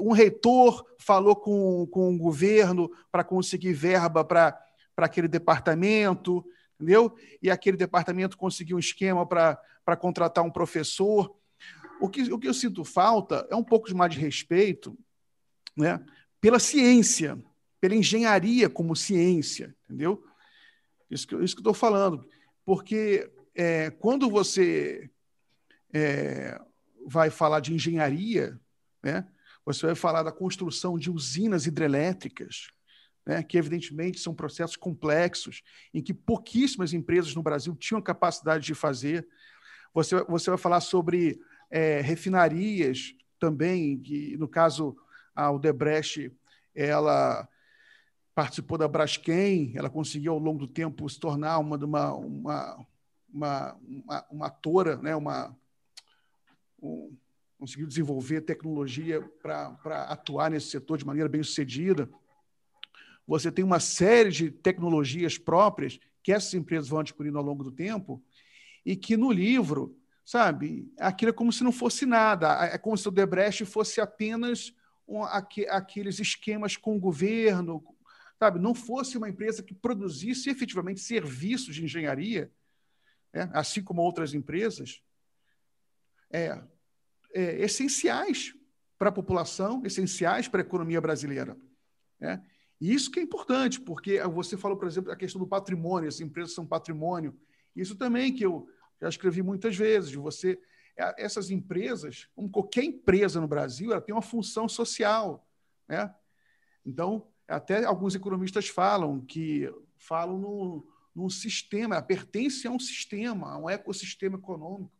[0.00, 4.58] um reitor falou com, com o governo para conseguir verba para
[4.96, 6.44] aquele departamento,
[6.76, 7.14] entendeu?
[7.42, 11.34] E aquele departamento conseguiu um esquema para contratar um professor.
[12.00, 14.96] O que, o que eu sinto falta é um pouco mais de respeito,
[15.76, 16.00] né?
[16.40, 17.38] Pela ciência,
[17.80, 20.24] pela engenharia como ciência, entendeu?
[21.10, 22.26] Isso que, isso que eu estou falando.
[22.64, 25.10] Porque é, quando você
[25.92, 26.60] é,
[27.06, 28.58] vai falar de engenharia,
[29.02, 29.26] né,
[29.64, 32.68] você vai falar da construção de usinas hidrelétricas,
[33.26, 38.74] né, que evidentemente são processos complexos, em que pouquíssimas empresas no Brasil tinham capacidade de
[38.74, 39.26] fazer.
[39.92, 44.96] Você, você vai falar sobre é, refinarias também, que no caso
[45.40, 46.32] a Odebrecht
[46.74, 47.48] ela
[48.34, 52.86] participou da Braskem, ela conseguiu ao longo do tempo se tornar uma uma uma
[53.32, 55.56] uma, uma, uma atora, né, uma
[56.82, 57.16] um,
[57.58, 62.08] conseguiu desenvolver tecnologia para atuar nesse setor de maneira bem sucedida.
[63.26, 67.70] Você tem uma série de tecnologias próprias que essas empresas vão adquirindo ao longo do
[67.70, 68.22] tempo
[68.84, 73.06] e que no livro, sabe, aquilo é como se não fosse nada, é como se
[73.06, 74.74] o Debrecht fosse apenas
[75.68, 77.84] aqueles esquemas com o governo,
[78.38, 78.58] sabe?
[78.58, 82.50] Não fosse uma empresa que produzisse efetivamente serviços de engenharia,
[83.32, 83.50] né?
[83.52, 85.02] assim como outras empresas.
[86.32, 86.62] É,
[87.34, 88.54] é, essenciais
[88.98, 91.56] para a população, essenciais para a economia brasileira.
[92.18, 92.42] Né?
[92.80, 96.20] E isso que é importante, porque você falou, por exemplo, a questão do patrimônio, as
[96.20, 97.38] empresas são patrimônio.
[97.74, 98.68] Isso também que eu
[99.00, 100.58] já escrevi muitas vezes, de você
[101.16, 105.48] essas empresas, como qualquer empresa no Brasil, ela tem uma função social,
[105.88, 106.14] né?
[106.84, 113.58] Então, até alguns economistas falam que falam no, num sistema, pertence a um sistema, a
[113.58, 114.92] um ecossistema econômico.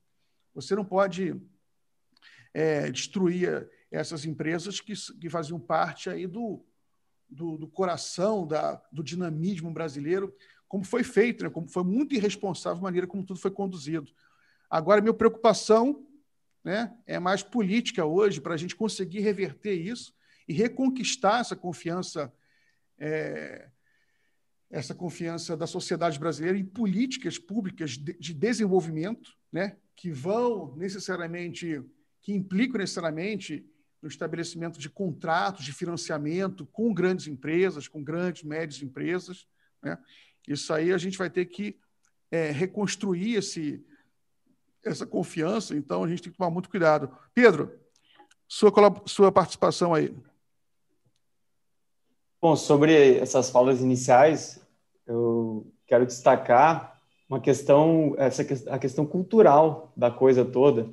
[0.55, 1.41] Você não pode
[2.53, 6.65] é, destruir essas empresas que, que faziam parte aí do,
[7.29, 10.35] do, do coração, da, do dinamismo brasileiro,
[10.69, 11.51] como foi feito, né?
[11.51, 14.13] como foi muito irresponsável a maneira como tudo foi conduzido.
[14.71, 16.07] Agora, minha preocupação
[16.63, 20.15] né, é mais política hoje, para a gente conseguir reverter isso
[20.47, 22.33] e reconquistar essa confiança
[22.99, 23.71] é,
[24.71, 31.83] essa confiança da sociedade brasileira em políticas públicas de, de desenvolvimento, né, que vão necessariamente,
[32.23, 33.67] que implicam necessariamente
[34.01, 39.47] no estabelecimento de contratos de financiamento com grandes empresas, com grandes, médias empresas.
[39.83, 39.99] Né?
[40.47, 41.77] Isso aí a gente vai ter que
[42.31, 43.85] é, reconstruir esse,
[44.85, 47.11] essa confiança, então a gente tem que tomar muito cuidado.
[47.35, 47.79] Pedro,
[48.49, 48.73] sua,
[49.07, 50.15] sua participação aí.
[52.41, 54.61] Bom, sobre essas falas iniciais,
[55.07, 60.93] eu quero destacar uma questão, essa a questão cultural da coisa toda,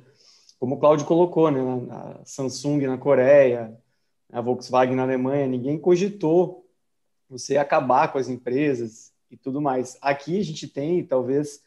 [0.58, 3.76] como o Cláudio colocou, né, a Samsung na Coreia,
[4.32, 6.66] a Volkswagen na Alemanha, ninguém cogitou
[7.28, 9.96] você acabar com as empresas e tudo mais.
[10.00, 11.62] Aqui a gente tem, talvez,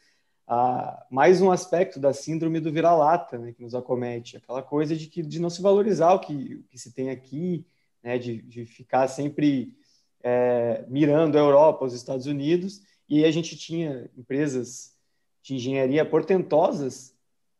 [0.46, 5.06] a, mais um aspecto da síndrome do vira-lata né, que nos acomete, aquela coisa de,
[5.06, 7.66] que, de não se valorizar o que, o que se tem aqui,
[8.02, 9.76] né, de, de ficar sempre
[10.22, 14.94] é, mirando a Europa, os Estados Unidos, e a gente tinha empresas
[15.42, 17.14] de engenharia portentosas,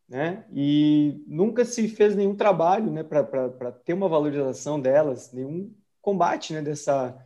[0.08, 6.52] né, e nunca se fez nenhum trabalho né, para ter uma valorização delas, nenhum combate
[6.52, 7.16] né, dessa,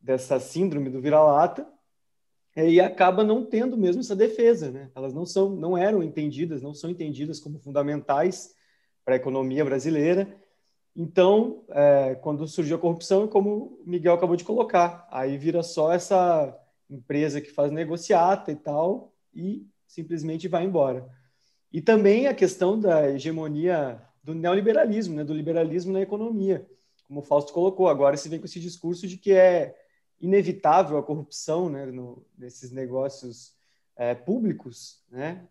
[0.00, 1.66] dessa síndrome do vira-lata,
[2.56, 4.90] e acaba não tendo mesmo essa defesa, né?
[4.94, 8.54] Elas não são, não eram entendidas, não são entendidas como fundamentais
[9.04, 10.26] para a economia brasileira
[10.96, 15.92] então, é, quando surgiu a corrupção, como o Miguel acabou de colocar, aí vira só
[15.92, 21.06] essa empresa que faz negociata e tal, e simplesmente vai embora.
[21.70, 26.66] E também a questão da hegemonia do neoliberalismo, né, do liberalismo na economia,
[27.06, 27.88] como o Fausto colocou.
[27.88, 29.76] Agora se vem com esse discurso de que é
[30.20, 33.54] inevitável a corrupção né, no, nesses negócios
[33.96, 35.46] é, públicos, né,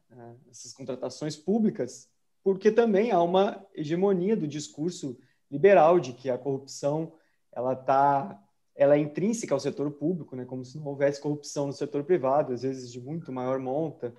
[0.49, 2.09] essas contratações públicas,
[2.43, 5.17] porque também há uma hegemonia do discurso
[5.49, 7.13] liberal de que a corrupção
[7.51, 8.41] ela tá
[8.77, 10.43] ela é intrínseca ao setor público, né?
[10.43, 14.13] Como se não houvesse corrupção no setor privado, às vezes de muito maior monta.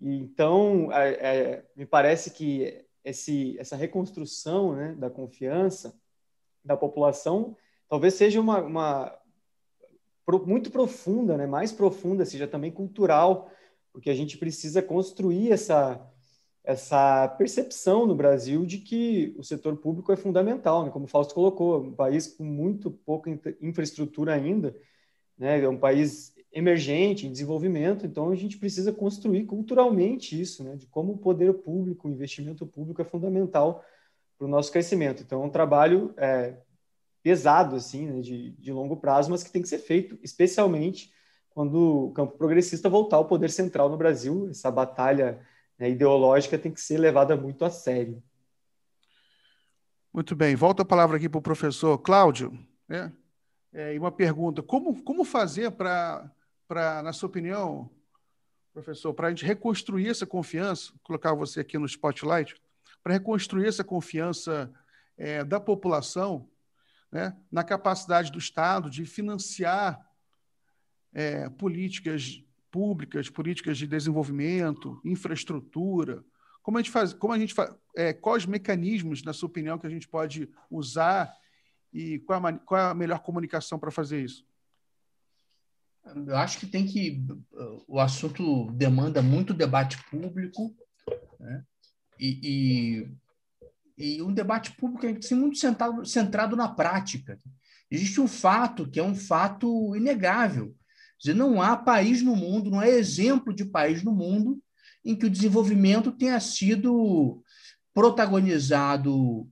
[0.00, 6.00] E então é, é, me parece que esse essa reconstrução, né, da confiança
[6.64, 7.56] da população
[7.88, 9.18] talvez seja uma, uma
[10.46, 11.46] muito profunda, né?
[11.46, 13.50] Mais profunda, seja também cultural,
[13.92, 16.00] porque a gente precisa construir essa
[16.64, 20.90] essa percepção no Brasil de que o setor público é fundamental, né?
[20.90, 23.30] como o Fausto colocou, um país com muito pouca
[23.60, 24.74] infraestrutura ainda,
[25.36, 25.60] né?
[25.60, 30.76] é um país emergente, em desenvolvimento, então a gente precisa construir culturalmente isso, né?
[30.76, 33.84] de como o poder público, o investimento público é fundamental
[34.38, 35.22] para o nosso crescimento.
[35.22, 36.54] Então é um trabalho é,
[37.22, 38.20] pesado, assim, né?
[38.20, 41.12] de, de longo prazo, mas que tem que ser feito, especialmente
[41.50, 45.40] quando o campo progressista voltar ao poder central no Brasil, essa batalha
[45.78, 48.22] né, ideológica tem que ser levada muito a sério.
[50.12, 52.58] Muito bem, volta a palavra aqui para o professor Cláudio.
[52.88, 53.12] Né?
[53.72, 56.30] É, e uma pergunta: como, como fazer para,
[57.02, 57.90] na sua opinião,
[58.72, 62.54] professor, para a gente reconstruir essa confiança, colocar você aqui no spotlight,
[63.02, 64.70] para reconstruir essa confiança
[65.16, 66.48] é, da população
[67.12, 70.00] né, na capacidade do Estado de financiar
[71.12, 76.24] é, políticas públicas, políticas de desenvolvimento, infraestrutura?
[76.62, 79.86] Como a gente faz, como a gente faz, é, quais mecanismos, na sua opinião, que
[79.86, 81.30] a gente pode usar
[81.92, 84.46] e qual a, qual a melhor comunicação para fazer isso?
[86.04, 87.24] Eu acho que tem que
[87.86, 90.74] o assunto demanda muito debate público,
[91.38, 91.64] né?
[92.18, 93.12] e, e,
[93.96, 97.38] e, um debate público assim, muito centrado, centrado na prática.
[97.90, 100.74] Existe um fato que é um fato inegável
[101.22, 104.60] dizer, não há país no mundo, não há exemplo de país no mundo
[105.04, 107.42] em que o desenvolvimento tenha sido
[107.94, 109.48] protagonizado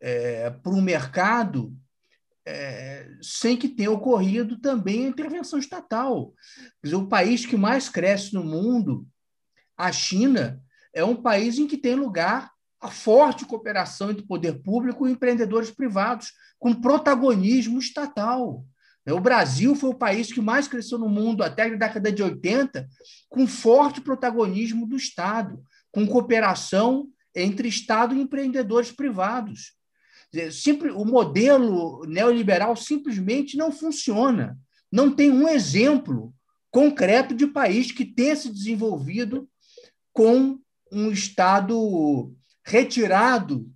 [0.00, 1.74] é, por um mercado
[2.44, 6.34] é, sem que tenha ocorrido também a intervenção estatal.
[6.82, 9.06] Quer dizer, o país que mais cresce no mundo,
[9.76, 14.62] a China, é um país em que tem lugar a forte cooperação entre o poder
[14.62, 18.64] público e empreendedores privados, com protagonismo estatal.
[19.08, 22.88] O Brasil foi o país que mais cresceu no mundo até a década de 80,
[23.28, 25.62] com forte protagonismo do Estado,
[25.92, 29.74] com cooperação entre Estado e empreendedores privados.
[30.96, 34.58] O modelo neoliberal simplesmente não funciona.
[34.90, 36.34] Não tem um exemplo
[36.70, 39.48] concreto de país que tenha se desenvolvido
[40.12, 40.58] com
[40.90, 42.34] um Estado
[42.66, 43.70] retirado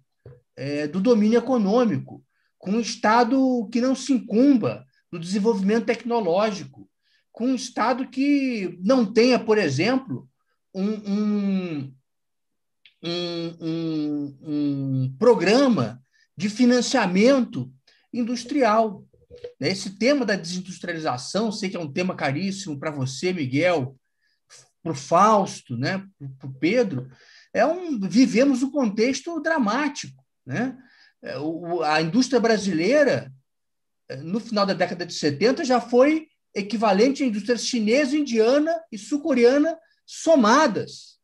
[0.56, 2.24] é, do domínio econômico,
[2.58, 6.90] com um Estado que não se incumba do desenvolvimento tecnológico,
[7.32, 10.28] com um Estado que não tenha, por exemplo,
[10.74, 11.94] um,
[13.02, 16.02] um, um, programa
[16.36, 17.72] de financiamento
[18.12, 19.04] industrial.
[19.60, 23.96] Esse tema da desindustrialização, sei que é um tema caríssimo para você, Miguel,
[24.82, 26.04] para o Fausto, né,
[26.38, 27.08] para o Pedro,
[27.52, 30.22] é um, vivemos um contexto dramático.
[30.46, 30.76] Né?
[31.22, 31.34] É,
[31.84, 33.32] a indústria brasileira,
[34.08, 38.98] é, no final da década de 70, já foi equivalente à indústria chinesa, indiana e
[38.98, 41.18] sul-coreana somadas.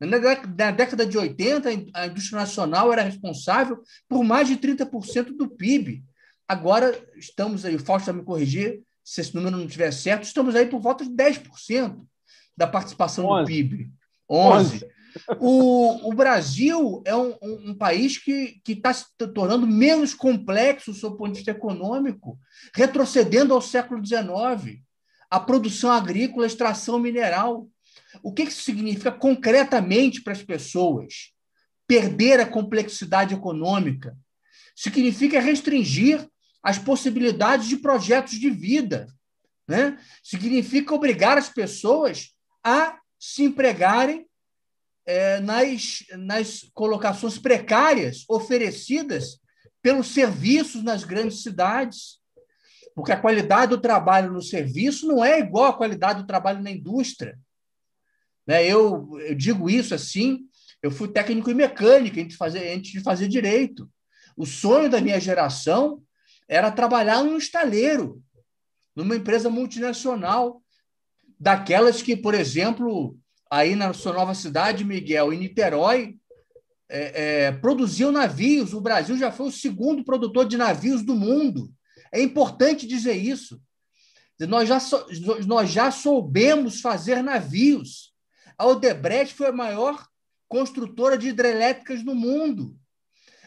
[0.00, 6.02] Na década de 80, a indústria nacional era responsável por mais de 30% do PIB.
[6.48, 10.56] Agora estamos aí, o Fausto vai me corrigir se esse número não estiver certo, estamos
[10.56, 12.04] aí por volta de 10%
[12.56, 13.42] da participação 11.
[13.42, 13.92] do PIB.
[14.28, 14.74] 11.
[14.74, 14.91] 11.
[15.38, 21.16] O, o Brasil é um, um, um país que está se tornando menos complexo do
[21.16, 22.38] ponto de vista econômico,
[22.74, 24.80] retrocedendo ao século XIX.
[25.30, 27.68] A produção agrícola, a extração mineral.
[28.22, 31.32] O que isso significa concretamente para as pessoas?
[31.86, 34.16] Perder a complexidade econômica.
[34.74, 36.26] Significa restringir
[36.62, 39.06] as possibilidades de projetos de vida.
[39.66, 39.98] Né?
[40.22, 44.26] Significa obrigar as pessoas a se empregarem
[45.04, 49.40] é, nas, nas colocações precárias oferecidas
[49.80, 52.20] pelos serviços nas grandes cidades.
[52.94, 56.70] Porque a qualidade do trabalho no serviço não é igual à qualidade do trabalho na
[56.70, 57.38] indústria.
[58.46, 58.66] Né?
[58.66, 60.46] Eu, eu digo isso assim,
[60.82, 63.88] eu fui técnico em mecânica antes de, fazer, antes de fazer direito.
[64.36, 66.02] O sonho da minha geração
[66.48, 68.22] era trabalhar num estaleiro,
[68.94, 70.62] numa empresa multinacional,
[71.38, 73.16] daquelas que, por exemplo,
[73.52, 76.16] aí na sua nova cidade, Miguel, em Niterói,
[76.88, 78.72] é, é, produziam navios.
[78.72, 81.70] O Brasil já foi o segundo produtor de navios do mundo.
[82.10, 83.60] É importante dizer isso.
[84.40, 84.78] Nós já,
[85.46, 88.14] nós já soubemos fazer navios.
[88.56, 90.02] A Odebrecht foi a maior
[90.48, 92.74] construtora de hidrelétricas no mundo.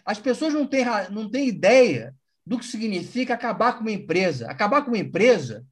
[0.05, 2.15] As pessoas não têm, não têm ideia
[2.45, 4.45] do que significa acabar com uma empresa.
[4.51, 5.65] Acabar com uma empresa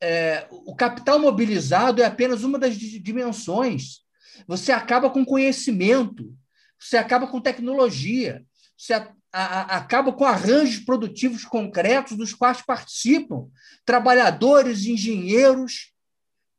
[0.00, 4.00] é, o capital mobilizado é apenas uma das dimensões.
[4.46, 6.34] Você acaba com conhecimento,
[6.78, 8.44] você acaba com tecnologia,
[8.76, 13.48] você a, a, acaba com arranjos produtivos concretos dos quais participam
[13.84, 15.92] trabalhadores, engenheiros,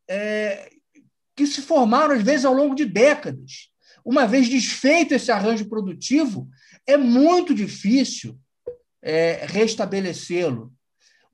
[0.07, 0.69] é,
[1.35, 3.69] que se formaram, às vezes, ao longo de décadas.
[4.03, 6.49] Uma vez desfeito esse arranjo produtivo,
[6.85, 8.39] é muito difícil
[9.01, 10.73] é, restabelecê-lo.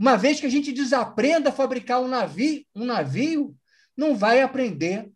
[0.04, 3.56] Uma vez que a gente desaprenda a fabricar um navio, um navio
[3.96, 5.10] não vai aprender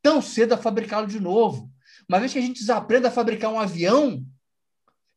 [0.00, 1.70] tão cedo a fabricá-lo de novo.
[2.08, 4.26] Uma vez que a gente desaprenda a fabricar um avião,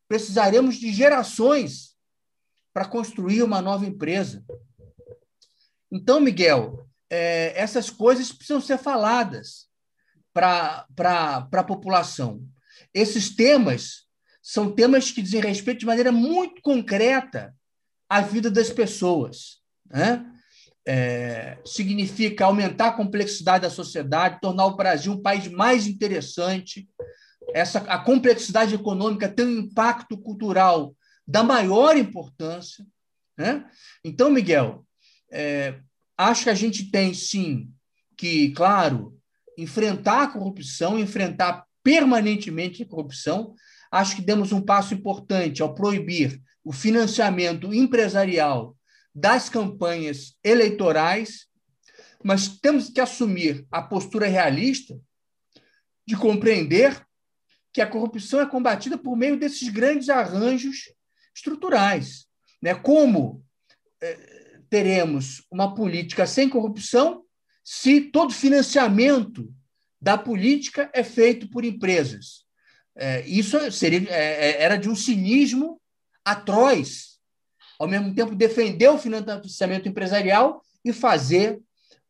[0.06, 1.96] precisaremos de gerações
[2.74, 4.44] para construir uma nova empresa.
[5.90, 9.70] Então, Miguel, é, essas coisas precisam ser faladas
[10.34, 10.86] para
[11.54, 12.46] a população.
[12.94, 14.10] Esses temas
[14.42, 17.56] são temas que dizem respeito de maneira muito concreta
[18.10, 19.60] a vida das pessoas.
[19.90, 20.26] Né?
[20.88, 26.90] É, significa aumentar a complexidade da sociedade, tornar o Brasil um país mais interessante.
[27.54, 30.96] Essa, a complexidade econômica tem um impacto cultural
[31.28, 32.84] da maior importância.
[33.38, 33.64] Né?
[34.04, 34.84] Então, Miguel,
[35.32, 35.80] é,
[36.18, 37.72] acho que a gente tem sim
[38.18, 39.16] que, claro,
[39.58, 43.54] enfrentar a corrupção, enfrentar permanentemente a corrupção.
[43.92, 48.78] Acho que demos um passo importante ao proibir o financiamento empresarial
[49.14, 51.48] das campanhas eleitorais,
[52.24, 54.96] mas temos que assumir a postura realista
[56.06, 57.04] de compreender
[57.74, 60.94] que a corrupção é combatida por meio desses grandes arranjos
[61.36, 62.28] estruturais.
[62.62, 62.76] Né?
[62.76, 63.44] Como
[64.00, 67.24] eh, teremos uma política sem corrupção
[67.64, 69.52] se todo financiamento
[70.00, 72.46] da política é feito por empresas?
[72.96, 75.80] É, isso seria, é, era de um cinismo
[76.32, 77.18] atroz,
[77.80, 81.60] ao mesmo tempo defender o financiamento empresarial e fazer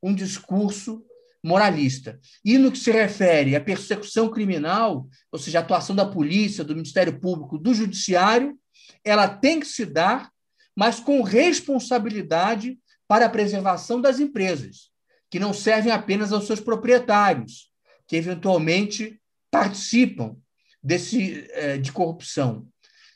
[0.02, 1.04] um discurso
[1.44, 2.20] moralista.
[2.44, 6.76] E no que se refere à persecução criminal, ou seja, a atuação da polícia, do
[6.76, 8.58] Ministério Público, do Judiciário,
[9.04, 10.30] ela tem que se dar,
[10.76, 14.90] mas com responsabilidade para a preservação das empresas,
[15.30, 17.72] que não servem apenas aos seus proprietários,
[18.08, 20.36] que eventualmente participam
[20.84, 22.68] desse eh, de corrupção.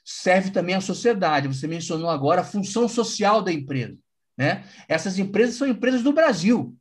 [0.04, 1.48] Serve também à sociedade.
[1.48, 3.98] Você mencionou agora a função social da empresa.
[4.38, 4.68] Né?
[4.88, 6.76] Essas empresas são empresas do Brasil.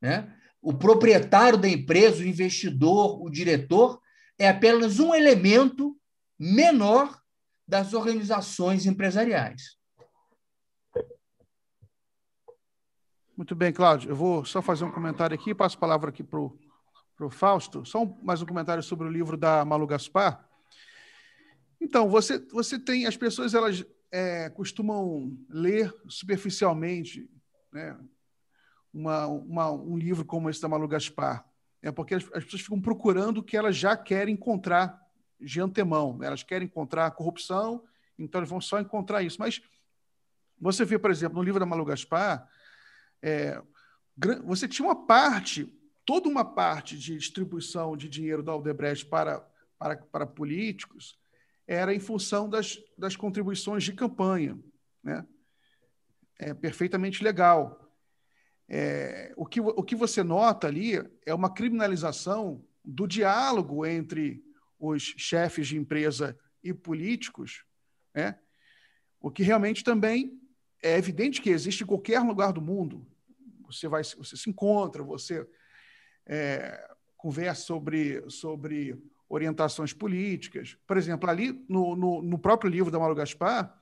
[0.00, 0.32] Né?
[0.62, 4.00] O proprietário da empresa, o investidor, o diretor,
[4.38, 5.96] é apenas um elemento
[6.38, 7.20] menor
[7.68, 9.78] das organizações empresariais.
[13.36, 14.10] Muito bem, Cláudio.
[14.10, 17.86] Eu vou só fazer um comentário aqui, passo a palavra aqui para o Fausto.
[17.86, 20.46] Só um, mais um comentário sobre o livro da Malu Gaspar.
[21.80, 23.06] Então, você, você tem.
[23.06, 27.28] As pessoas elas é, costumam ler superficialmente
[27.72, 27.98] né,
[28.92, 31.44] uma, uma, um livro como esse da Malu Gaspar.
[31.82, 35.00] É porque as, as, pessoas ficam procurando o que elas já querem encontrar
[35.40, 36.18] de antemão.
[36.22, 37.82] Elas querem encontrar corrupção,
[38.18, 39.38] então elas vão só encontrar isso.
[39.40, 39.62] Mas
[40.60, 42.46] você vê, por exemplo, no livro da Malu Gaspar,
[43.22, 43.60] é,
[44.44, 45.64] você tinha uma parte,
[46.04, 49.40] toda uma parte de distribuição de dinheiro da Aldebrecht para,
[49.78, 51.18] para, para políticos
[51.70, 54.58] era em função das, das contribuições de campanha.
[55.04, 55.24] Né?
[56.36, 57.88] É perfeitamente legal.
[58.68, 60.94] É, o, que, o que você nota ali
[61.24, 64.42] é uma criminalização do diálogo entre
[64.80, 67.64] os chefes de empresa e políticos,
[68.12, 68.36] né?
[69.20, 70.42] o que realmente também
[70.82, 73.06] é evidente que existe em qualquer lugar do mundo.
[73.66, 75.48] Você vai, você se encontra, você
[76.26, 79.00] é, conversa sobre, sobre
[79.30, 80.76] orientações políticas.
[80.84, 83.80] Por exemplo, ali no, no, no próprio livro da Mauro Gaspar,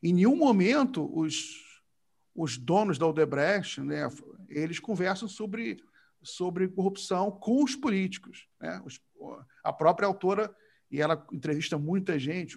[0.00, 1.82] em nenhum momento os,
[2.32, 4.08] os donos da Odebrecht, né,
[4.48, 5.82] eles conversam sobre,
[6.22, 8.48] sobre corrupção com os políticos.
[8.60, 8.80] Né?
[8.84, 9.00] Os,
[9.64, 10.54] a própria autora,
[10.88, 12.56] e ela entrevista muita gente,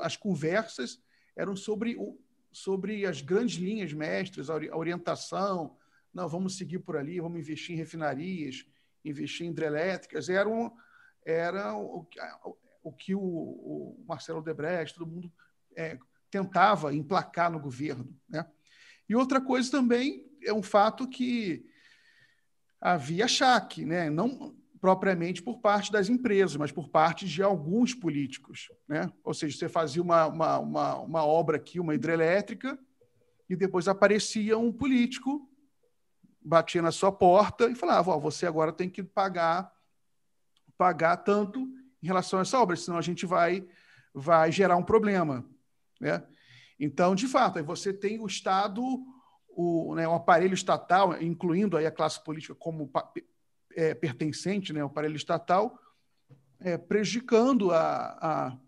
[0.00, 0.98] as conversas
[1.36, 1.94] eram sobre,
[2.50, 5.76] sobre as grandes linhas mestras, a orientação,
[6.12, 8.66] não, vamos seguir por ali, vamos investir em refinarias,
[9.04, 10.72] investir em hidrelétricas, eram
[11.24, 12.06] era o,
[12.82, 15.32] o que o, o Marcelo Debrecht, todo mundo
[15.76, 15.98] é,
[16.30, 18.14] tentava emplacar no governo.
[18.28, 18.46] Né?
[19.08, 21.64] E outra coisa também é um fato que
[22.80, 24.10] havia chaque, né?
[24.10, 28.68] não propriamente por parte das empresas, mas por parte de alguns políticos.
[28.88, 29.08] Né?
[29.22, 32.76] Ou seja, você fazia uma, uma, uma, uma obra aqui, uma hidrelétrica,
[33.48, 35.48] e depois aparecia um político,
[36.40, 39.71] batia na sua porta e falava: oh, você agora tem que pagar
[40.82, 41.60] pagar tanto
[42.02, 43.64] em relação a essa obra, senão a gente vai,
[44.12, 45.48] vai gerar um problema.
[46.00, 46.20] Né?
[46.76, 48.82] Então, de fato, aí você tem o Estado,
[49.48, 52.90] o, né, o aparelho estatal, incluindo aí a classe política como
[53.76, 55.78] é, pertencente, né, o aparelho estatal,
[56.58, 58.58] é, prejudicando a, a,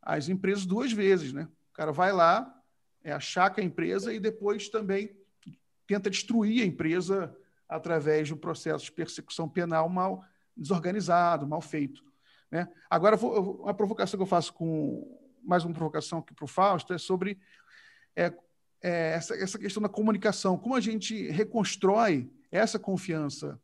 [0.00, 1.32] as empresas duas vezes.
[1.32, 1.48] Né?
[1.72, 2.54] O cara vai lá,
[3.02, 5.10] é, achaca a empresa e depois também
[5.88, 7.36] tenta destruir a empresa
[7.68, 10.24] através do processo de persecução penal mal
[10.56, 12.04] desorganizado, mal feito.
[12.50, 12.68] Né?
[12.88, 16.98] Agora, uma provocação que eu faço com mais uma provocação aqui para o Fausto é
[16.98, 17.38] sobre
[18.14, 18.32] é,
[18.82, 20.58] é, essa, essa questão da comunicação.
[20.58, 23.60] Como a gente reconstrói essa confiança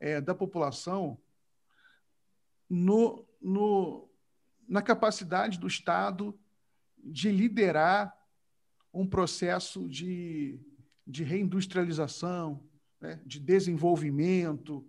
[0.00, 1.18] é, da população
[2.68, 4.08] no, no,
[4.68, 6.38] na capacidade do Estado
[6.98, 8.16] de liderar
[8.92, 10.58] um processo de,
[11.06, 12.62] de reindustrialização,
[13.00, 14.84] né, de desenvolvimento,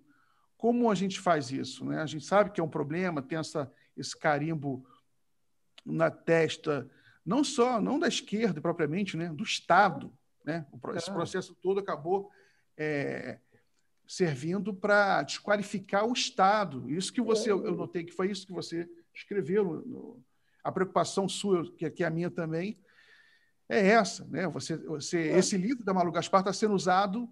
[0.58, 1.86] como a gente faz isso?
[1.86, 2.02] Né?
[2.02, 4.86] A gente sabe que é um problema, tem essa, esse carimbo
[5.86, 6.90] na testa,
[7.26, 9.30] não só, não da esquerda propriamente, né?
[9.30, 10.12] do Estado.
[10.44, 10.66] Né?
[10.96, 11.14] Esse é.
[11.14, 12.32] processo todo acabou
[12.76, 13.40] é,
[14.08, 16.90] servindo para desqualificar o Estado.
[16.90, 19.64] Isso que você, eu notei que foi isso que você escreveu.
[19.64, 20.24] No, no,
[20.64, 22.78] a preocupação sua, que, que é a minha também,
[23.70, 24.26] é essa.
[24.26, 24.48] Né?
[24.50, 25.38] Você, você, é.
[25.38, 27.30] Esse livro da Malu Gaspar está sendo usado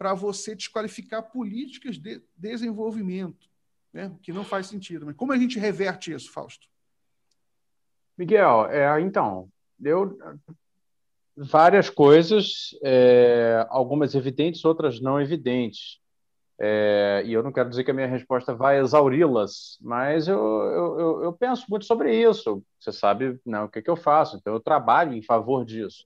[0.00, 3.50] para você desqualificar políticas de desenvolvimento,
[3.92, 4.10] né?
[4.22, 5.04] que não faz sentido.
[5.04, 6.66] Mas como a gente reverte isso, Fausto?
[8.16, 10.18] Miguel, é, então, eu
[11.36, 15.99] várias coisas, é, algumas evidentes, outras não evidentes.
[16.62, 21.22] É, e eu não quero dizer que a minha resposta vai exauri-las, mas eu, eu,
[21.24, 22.62] eu, penso muito sobre isso.
[22.78, 26.04] Você sabe né, o que, que eu faço, então eu trabalho em favor disso.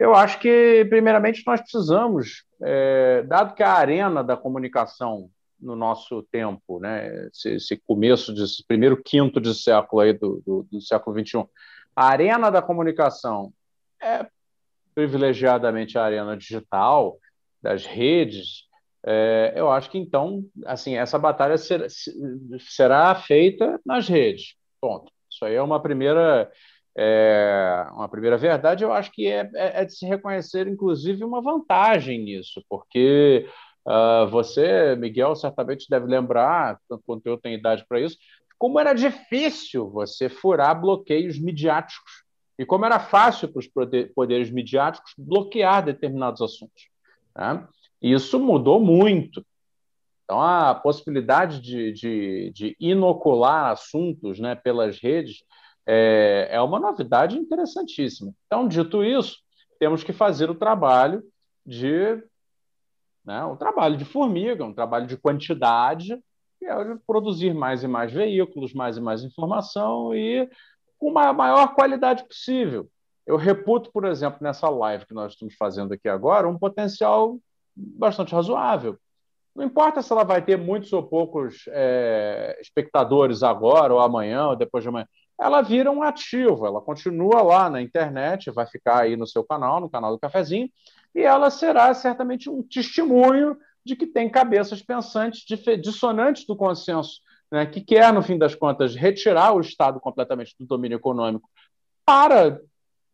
[0.00, 5.30] Eu acho que, primeiramente, nós precisamos, é, dado que a arena da comunicação
[5.60, 10.66] no nosso tempo, né, esse, esse começo desse primeiro quinto de século aí do, do,
[10.68, 11.44] do século XXI,
[11.94, 13.52] a arena da comunicação
[14.02, 14.26] é
[14.96, 17.16] privilegiadamente a arena digital,
[17.62, 18.66] das redes,
[19.04, 21.86] é, eu acho que então, assim, essa batalha ser,
[22.60, 24.54] será feita nas redes.
[24.80, 25.10] Ponto.
[25.30, 26.50] Isso aí é uma primeira
[26.96, 28.84] é, uma primeira verdade.
[28.84, 33.48] Eu acho que é, é, é de se reconhecer, inclusive, uma vantagem nisso, porque
[33.86, 38.16] uh, você, Miguel, certamente deve lembrar, tanto quanto eu tenho idade para isso,
[38.58, 42.22] como era difícil você furar bloqueios midiáticos
[42.58, 43.68] e como era fácil para os
[44.14, 46.88] poderes midiáticos bloquear determinados assuntos.
[47.36, 47.66] Né?
[48.02, 49.44] Isso mudou muito.
[50.24, 55.44] Então, a possibilidade de, de, de inocular assuntos né, pelas redes
[55.86, 58.32] é, é uma novidade interessantíssima.
[58.46, 59.38] Então, dito isso,
[59.78, 61.22] temos que fazer o trabalho
[61.64, 62.22] de
[63.24, 66.18] né, um trabalho de formiga, um trabalho de quantidade,
[66.58, 66.74] que é
[67.06, 70.48] produzir mais e mais veículos, mais e mais informação e
[70.98, 72.88] com uma maior qualidade possível.
[73.26, 77.38] Eu reputo, por exemplo, nessa live que nós estamos fazendo aqui agora, um potencial
[77.74, 78.98] bastante razoável.
[79.54, 84.56] Não importa se ela vai ter muitos ou poucos é, espectadores agora, ou amanhã, ou
[84.56, 85.06] depois de amanhã.
[85.38, 89.80] Ela vira um ativo, ela continua lá na internet, vai ficar aí no seu canal,
[89.80, 90.70] no canal do Cafezinho,
[91.14, 95.44] e ela será certamente um testemunho de que tem cabeças pensantes
[95.80, 97.20] dissonantes do consenso,
[97.50, 101.48] né, que quer, no fim das contas, retirar o Estado completamente do domínio econômico
[102.06, 102.60] para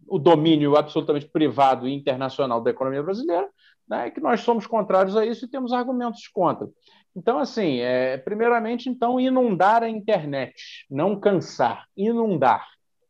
[0.07, 3.49] o domínio absolutamente privado e internacional da economia brasileira,
[3.89, 6.69] né, que nós somos contrários a isso e temos argumentos contra.
[7.17, 12.67] Então, assim, é, primeiramente, então, inundar a internet, não cansar, inundar.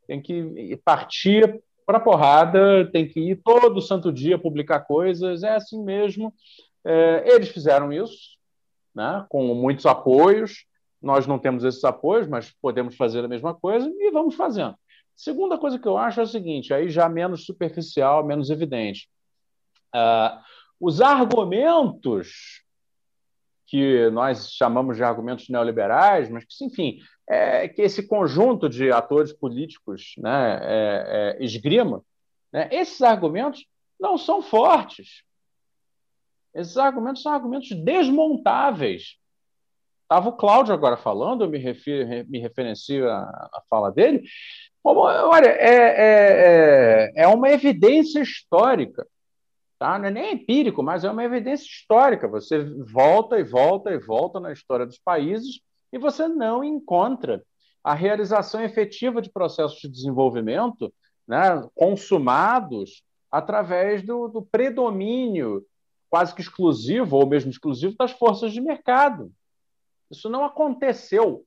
[0.07, 5.55] Tem que partir para a porrada, tem que ir todo santo dia publicar coisas, é
[5.55, 6.33] assim mesmo.
[6.85, 8.39] É, eles fizeram isso,
[8.95, 10.65] né, com muitos apoios.
[11.03, 14.75] Nós não temos esses apoios, mas podemos fazer a mesma coisa e vamos fazendo.
[15.15, 19.09] Segunda coisa que eu acho é o seguinte, aí já menos superficial, menos evidente.
[19.95, 20.39] Uh,
[20.81, 22.63] os argumentos
[23.67, 26.99] que nós chamamos de argumentos neoliberais, mas que, enfim,
[27.29, 32.03] é que esse conjunto de atores políticos né, é, é, esgrima,
[32.51, 33.67] né, esses argumentos
[34.01, 35.23] não são fortes.
[36.55, 39.17] Esses argumentos são argumentos desmontáveis.
[40.05, 44.25] Estava o Cláudio agora falando, eu me, refiro, me referencio à, fala dele.
[44.83, 49.07] Olha, é, é, é, é uma evidência histórica
[49.79, 49.99] Tá?
[49.99, 52.27] Não é nem empírico, mas é uma evidência histórica.
[52.29, 55.61] Você volta e volta e volta na história dos países
[55.93, 57.43] e você não encontra
[57.83, 60.93] a realização efetiva de processos de desenvolvimento
[61.27, 65.65] né, consumados através do, do predomínio
[66.11, 69.31] quase que exclusivo ou mesmo exclusivo das forças de mercado.
[70.11, 71.45] Isso não aconteceu.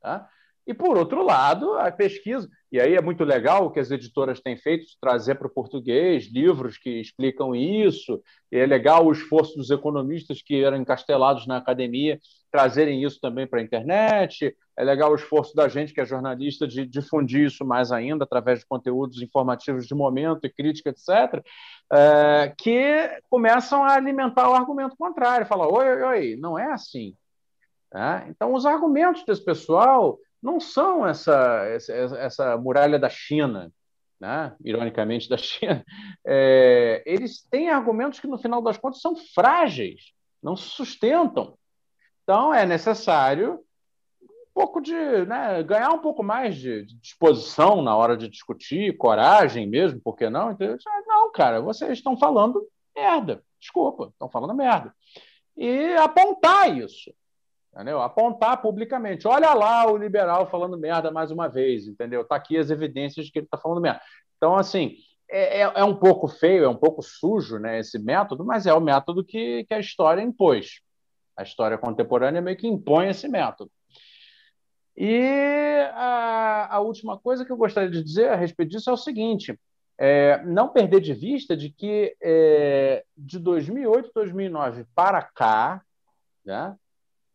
[0.00, 0.28] Tá?
[0.66, 4.40] E, por outro lado, a pesquisa, e aí é muito legal o que as editoras
[4.40, 9.56] têm feito, trazer para o português livros que explicam isso, e é legal o esforço
[9.56, 12.18] dos economistas que eram encastelados na academia
[12.50, 16.66] trazerem isso também para a internet, é legal o esforço da gente, que é jornalista,
[16.66, 21.44] de difundir isso mais ainda, através de conteúdos informativos de momento e crítica, etc.,
[21.92, 27.14] é, que começam a alimentar o argumento contrário, falar, oi, oi, oi, não é assim.
[27.94, 28.28] É?
[28.28, 33.72] Então, os argumentos desse pessoal não são essa, essa, essa muralha da China,
[34.18, 34.54] né?
[34.64, 35.84] ironicamente da China.
[36.26, 40.12] É, eles têm argumentos que, no final das contas, são frágeis,
[40.42, 41.58] não se sustentam.
[42.22, 43.60] Então, é necessário
[44.22, 44.94] um pouco de
[45.26, 50.16] né, ganhar um pouco mais de, de, disposição na hora de discutir, coragem mesmo, por
[50.16, 50.52] que não?
[50.52, 50.76] Então,
[51.06, 54.94] não, cara, vocês estão falando merda, desculpa, estão falando merda.
[55.56, 57.12] E apontar isso.
[57.72, 58.02] Entendeu?
[58.02, 59.28] Apontar publicamente.
[59.28, 62.22] Olha lá o liberal falando merda mais uma vez, entendeu?
[62.22, 64.00] Está aqui as evidências de que ele está falando merda.
[64.36, 64.96] Então, assim,
[65.30, 68.74] é, é, é, um pouco feio, é um pouco sujo né, esse método, mas é
[68.74, 70.80] o método que, que a história impôs.
[71.36, 73.70] A história contemporânea meio que impõe esse método.
[74.96, 78.96] E a, a última coisa que eu gostaria de dizer a respeito disso é o
[78.96, 79.58] seguinte:
[79.96, 85.80] é, não perder de vista de que é, de 2008, 2009 para cá,
[86.44, 86.74] né,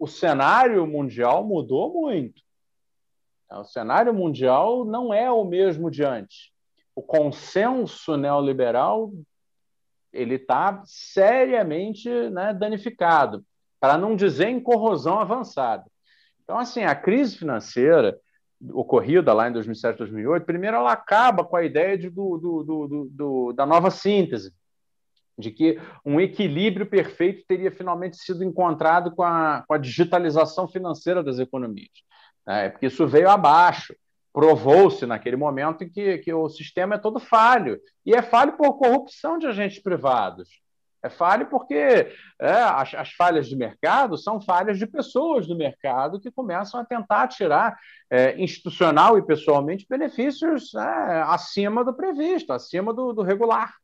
[0.06, 2.43] o cenário mundial mudou muito.
[3.51, 6.51] O cenário mundial não é o mesmo de antes.
[6.95, 9.12] O consenso neoliberal
[10.14, 13.43] ele está seriamente né, danificado,
[13.80, 15.86] para não dizer em corrosão avançada.
[16.43, 18.16] Então, assim, a crise financeira
[18.74, 23.53] ocorrida lá em 2007, 2008, primeiro ela acaba com a ideia de, do, do, do
[23.53, 24.53] da nova síntese,
[25.38, 31.21] de que um equilíbrio perfeito teria finalmente sido encontrado com a, com a digitalização financeira
[31.21, 31.89] das economias.
[32.45, 32.69] Né?
[32.69, 33.95] Porque isso veio abaixo.
[34.31, 37.79] Provou-se naquele momento em que, que o sistema é todo falho.
[38.05, 40.49] E é falho por corrupção de agentes privados.
[41.05, 46.19] É falha porque é, as, as, falhas de mercado são falhas de pessoas do mercado
[46.19, 47.77] que começam a tentar tirar
[48.09, 53.75] é, institucional e pessoalmente benefícios é, acima do previsto, acima do, do regular.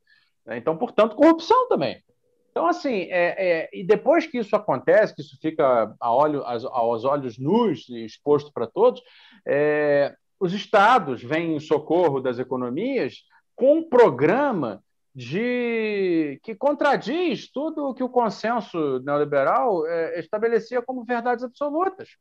[0.48, 2.02] Então, portanto, corrupção também.
[2.50, 7.04] Então, assim, é, é, e depois que isso acontece, que isso fica a olho, aos
[7.04, 9.02] olhos nus e exposto para todos,
[9.46, 13.22] é, os estados vêm em socorro das economias
[13.56, 14.82] com um programa
[15.14, 22.16] de que contradiz tudo o que o consenso neoliberal é, estabelecia como verdades absolutas.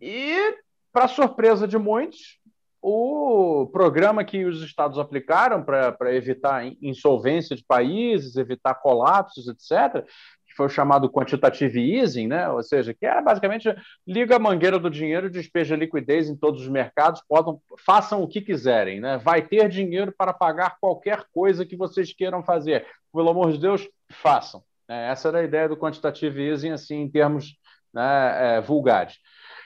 [0.00, 0.56] E,
[0.92, 2.38] para surpresa de muitos,
[2.82, 10.04] o programa que os estados aplicaram para evitar insolvência de países, evitar colapsos, etc.,
[10.44, 12.48] que foi o chamado quantitative easing, né?
[12.50, 13.74] ou seja, que é basicamente
[14.06, 17.56] liga a mangueira do dinheiro, despeja liquidez em todos os mercados, podem,
[17.86, 19.16] façam o que quiserem, né?
[19.16, 22.84] vai ter dinheiro para pagar qualquer coisa que vocês queiram fazer.
[23.12, 24.62] Pelo amor de Deus, façam.
[24.88, 27.56] É, essa era a ideia do quantitative easing, assim, em termos
[27.94, 29.18] né, é, vulgares.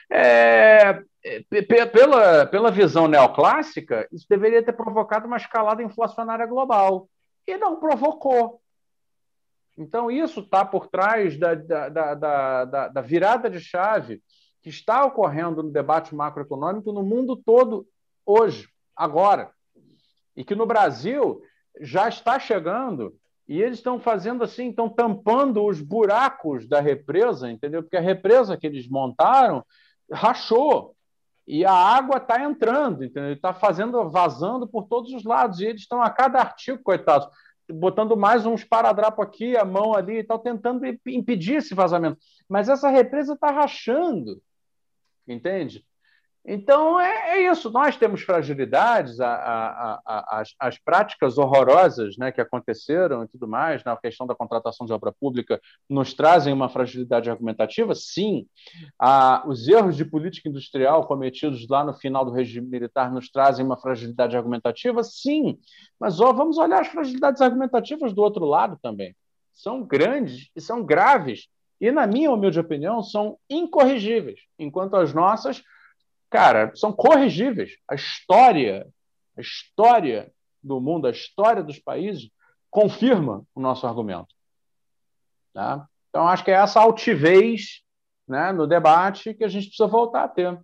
[0.09, 1.01] É,
[1.91, 7.09] pela, pela visão neoclássica, isso deveria ter provocado uma escalada inflacionária global.
[7.45, 8.61] E não provocou.
[9.77, 14.21] Então, isso está por trás da, da, da, da, da virada de chave
[14.61, 17.87] que está ocorrendo no debate macroeconômico no mundo todo
[18.25, 19.51] hoje, agora.
[20.35, 21.41] E que no Brasil
[21.79, 23.15] já está chegando
[23.47, 27.81] e eles estão fazendo assim, estão tampando os buracos da represa, entendeu?
[27.81, 29.63] Porque a represa que eles montaram
[30.11, 30.96] rachou
[31.47, 33.31] e a água está entrando, entendeu?
[33.31, 37.29] Está fazendo, vazando por todos os lados e eles estão a cada artigo, coitados,
[37.69, 42.17] botando mais uns paradrapos aqui, a mão ali e tal, tentando impedir esse vazamento.
[42.49, 44.41] Mas essa represa está rachando,
[45.25, 45.85] entende?
[46.49, 47.69] Então é, é, isso.
[47.69, 53.45] Nós temos fragilidades, a, a, a, as, as, práticas horrorosas né, que aconteceram e tudo
[53.45, 57.93] mais, na questão da contratação de obra pública, nos trazem uma fragilidade argumentativa?
[57.93, 58.47] Sim.
[59.45, 63.75] os erros de política industrial cometidos lá no final do regime militar nos trazem uma
[63.75, 65.03] fragilidade argumentativa?
[65.03, 65.59] Sim.
[65.99, 69.13] Mas ó, vamos olhar as fragilidades argumentativas do outro lado também.
[69.51, 71.49] São grandes e são graves.
[71.81, 75.61] E, na minha humilde opinião, são incorrigíveis, enquanto as nossas
[76.29, 77.77] cara, são corrigíveis.
[77.89, 78.87] A história,
[79.37, 82.29] a história do mundo, a história dos países
[82.69, 84.35] confirma o nosso argumento.
[85.53, 85.87] Tá?
[86.09, 87.81] Então, acho que é essa altivez
[88.27, 90.59] né, no debate que a gente precisa voltar a ter.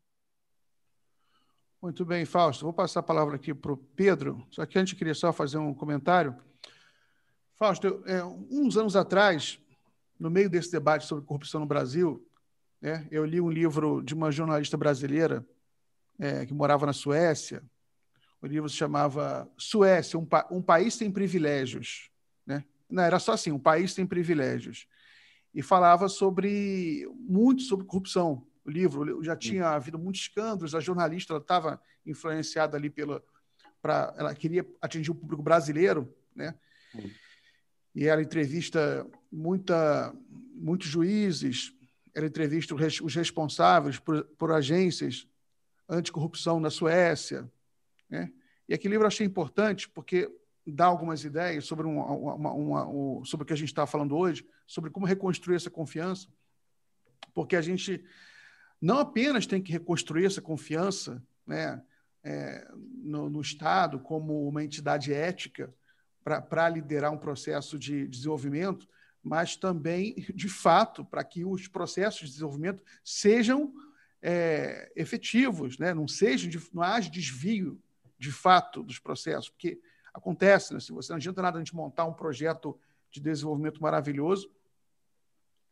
[1.81, 2.63] Muito bem, Fausto.
[2.63, 5.73] Vou passar a palavra aqui para o Pedro, só que antes queria só fazer um
[5.73, 6.35] comentário.
[7.55, 9.59] Fausto, eu, é, uns anos atrás,
[10.19, 12.25] no meio desse debate sobre corrupção no Brasil,
[12.83, 15.47] né, eu li um livro de uma jornalista brasileira
[16.19, 17.63] é, que morava na Suécia.
[18.41, 22.11] O livro se chamava Suécia, um, pa um país sem privilégios.
[22.45, 22.65] Né?
[22.89, 24.85] Não, era só assim, um país sem privilégios.
[25.53, 28.45] E falava sobre muito sobre corrupção.
[28.65, 33.23] O livro já tinha havido muitos escândalos, a jornalista estava influenciada ali pela.
[33.81, 36.53] Pra, ela queria atingir o público brasileiro, né?
[37.95, 40.13] E ela entrevista muita,
[40.53, 41.73] muitos juízes,
[42.13, 45.27] ela entrevista os responsáveis por, por agências
[45.89, 47.49] anticorrupção na Suécia.
[48.09, 48.31] Né?
[48.67, 50.29] E aquele livro eu achei importante porque
[50.65, 54.47] dá algumas ideias sobre, uma, uma, uma, sobre o que a gente está falando hoje,
[54.65, 56.27] sobre como reconstruir essa confiança,
[57.33, 58.03] porque a gente
[58.79, 61.81] não apenas tem que reconstruir essa confiança né,
[62.23, 65.73] é, no, no, Estado como uma entidade ética
[66.23, 68.87] para liderar um processo de desenvolvimento,
[69.23, 73.73] mas também, de fato, para que os processos de desenvolvimento sejam
[74.21, 75.93] é, efetivos, né?
[75.93, 77.81] não seja, não haja desvio
[78.19, 79.79] de fato dos processos, porque
[80.13, 80.79] acontece, né?
[80.79, 82.77] se você não adianta nada a gente montar um projeto
[83.09, 84.51] de desenvolvimento maravilhoso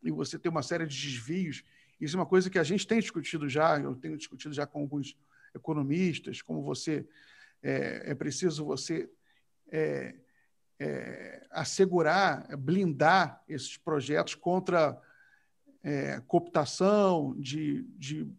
[0.01, 1.63] e você ter uma série de desvios.
[1.99, 4.79] Isso é uma coisa que a gente tem discutido já, eu tenho discutido já com
[4.79, 5.17] alguns
[5.53, 7.05] economistas, como você
[7.61, 9.09] é, é preciso você
[9.67, 10.15] é,
[10.81, 14.99] é, assegurar, blindar esses projetos contra
[15.83, 18.31] é, cooptação de, de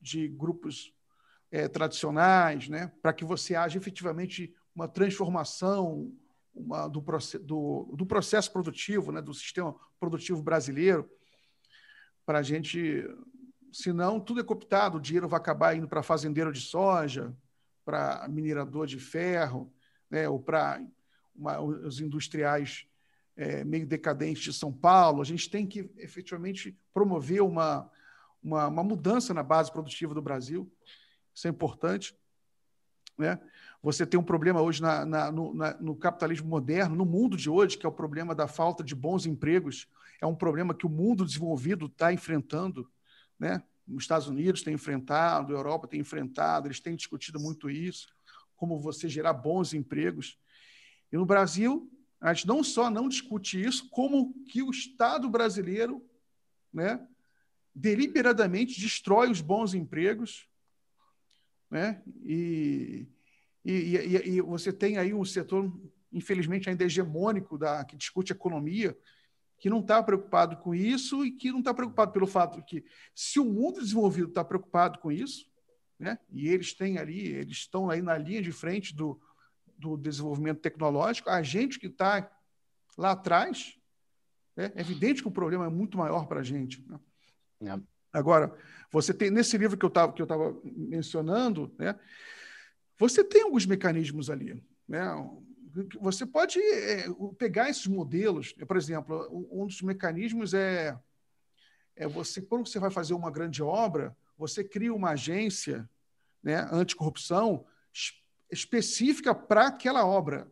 [0.00, 0.94] de grupos
[1.50, 6.12] é, tradicionais, né, para que você haja efetivamente uma transformação
[6.54, 7.04] uma, do,
[7.42, 11.08] do, do, processo produtivo, né, do sistema produtivo brasileiro,
[12.24, 13.04] para a gente,
[13.72, 17.34] senão tudo é cooptado, o dinheiro vai acabar indo para fazendeiro de soja,
[17.84, 19.72] para minerador de ferro,
[20.08, 20.80] né, ou para
[21.84, 22.86] os industriais
[23.36, 25.22] é, meio decadentes de São Paulo.
[25.22, 27.90] A gente tem que efetivamente promover uma,
[28.42, 30.70] uma, uma mudança na base produtiva do Brasil.
[31.34, 32.14] Isso é importante.
[33.16, 33.40] né?
[33.82, 37.48] Você tem um problema hoje na, na, no, na, no, capitalismo moderno, no mundo de
[37.48, 39.88] hoje, que é o problema da falta de bons empregos.
[40.20, 42.90] É um problema que o mundo desenvolvido está enfrentando.
[43.38, 43.62] Né?
[43.88, 48.08] Os Estados Unidos têm enfrentado, a Europa tem enfrentado, eles têm discutido muito isso,
[48.54, 50.38] como você gerar bons empregos.
[51.12, 51.90] E no Brasil,
[52.20, 56.04] a gente não só não discute isso, como que o Estado brasileiro
[56.72, 57.06] né,
[57.74, 60.48] deliberadamente destrói os bons empregos
[61.70, 63.08] né, e
[63.64, 65.70] e, e, e, você tem aí um setor,
[66.12, 68.96] infelizmente, ainda hegemônico, da, que discute economia,
[69.58, 72.84] que não está preocupado com isso e que não está preocupado pelo fato de que,
[73.14, 75.50] se o mundo desenvolvido está preocupado com isso,
[75.98, 79.20] né, e eles têm ali, eles estão aí na linha de frente do,
[79.80, 82.30] do desenvolvimento tecnológico, a gente que está
[82.96, 83.78] lá atrás,
[84.54, 86.84] né, é evidente que o problema é muito maior para a gente.
[86.86, 87.00] Né?
[87.74, 87.80] É.
[88.12, 88.54] Agora,
[88.92, 91.98] você tem nesse livro que eu estava que eu estava mencionando, né,
[92.98, 94.62] você tem alguns mecanismos ali.
[94.86, 95.02] Né?
[96.00, 97.06] Você pode é,
[97.38, 98.52] pegar esses modelos.
[98.52, 100.98] Por exemplo, um dos mecanismos é,
[101.96, 105.88] é você, quando você vai fazer uma grande obra, você cria uma agência
[106.42, 107.64] né, anticorrupção
[108.50, 110.50] específica para aquela obra.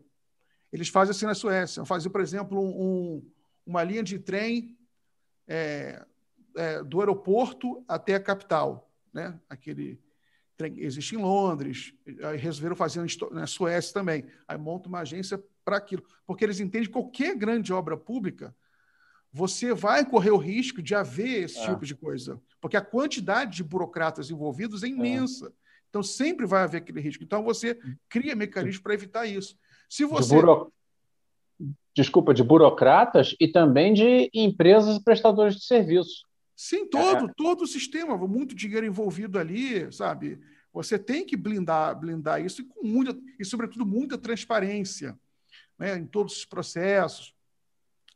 [0.73, 1.85] Eles fazem assim na Suécia.
[1.85, 3.25] Fazem, por exemplo, um,
[3.67, 4.77] uma linha de trem
[5.47, 6.05] é,
[6.57, 9.39] é, do aeroporto até a capital, né?
[9.49, 10.01] Aquele
[10.77, 11.95] existe em Londres,
[12.25, 14.27] aí resolveram fazer na Suécia também.
[14.47, 16.03] Aí monta uma agência para aquilo.
[16.27, 18.55] Porque eles entendem que qualquer grande obra pública,
[19.33, 21.67] você vai correr o risco de haver esse é.
[21.67, 22.41] tipo de coisa.
[22.61, 25.47] Porque a quantidade de burocratas envolvidos é imensa.
[25.47, 25.68] É.
[25.89, 27.25] Então, sempre vai haver aquele risco.
[27.25, 27.79] Então, você
[28.09, 29.57] cria mecanismos para evitar isso.
[29.89, 30.35] Se você.
[30.35, 30.73] De buro...
[31.95, 36.23] Desculpa, de burocratas e também de empresas e prestadores de serviços.
[36.55, 37.33] Sim, todo, é.
[37.37, 40.41] todo o sistema, muito dinheiro envolvido ali, sabe?
[40.73, 45.19] Você tem que blindar, blindar isso e com muita, e sobretudo muita transparência,
[45.79, 47.35] né, em todos os processos.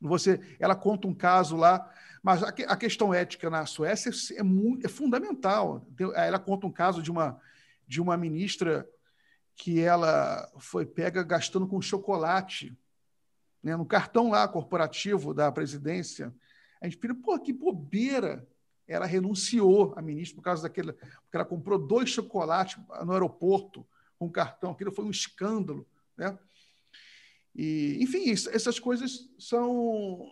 [0.01, 1.89] Você, ela conta um caso lá,
[2.23, 5.85] mas a, a questão ética na Suécia é, é, muito, é fundamental.
[6.15, 7.41] Ela conta um caso de uma
[7.87, 8.89] de uma ministra
[9.55, 12.77] que ela foi pega gastando com chocolate,
[13.63, 16.35] né, no cartão lá corporativo da presidência
[16.83, 18.47] a gente fica, pô, que bobeira.
[18.89, 20.93] Ela renunciou a ministra por causa daquele.
[20.93, 22.77] Porque ela comprou dois chocolates
[23.07, 23.87] no aeroporto
[24.19, 24.73] com cartão.
[24.73, 25.87] Aquilo foi um escândalo.
[26.17, 26.37] Né?
[27.55, 30.29] E, enfim, essas coisas são,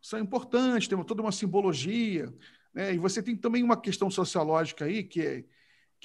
[0.00, 2.32] são importantes, tem toda uma simbologia.
[2.72, 2.94] Né?
[2.94, 5.44] E você tem também uma questão sociológica aí, que, é,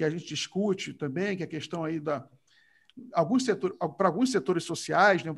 [0.01, 2.27] que a gente discute também, que é a questão aí da.
[3.13, 5.31] Alguns setores, para alguns setores sociais, né,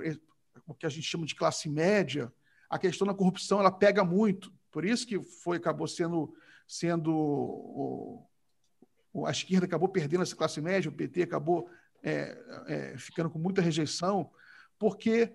[0.66, 2.32] o que a gente chama de classe média,
[2.70, 4.54] a questão da corrupção ela pega muito.
[4.72, 6.34] Por isso que foi acabou sendo
[6.66, 8.26] sendo o,
[9.26, 11.70] a esquerda acabou perdendo essa classe média, o PT acabou
[12.02, 12.38] é,
[12.68, 14.32] é, ficando com muita rejeição,
[14.80, 15.30] porque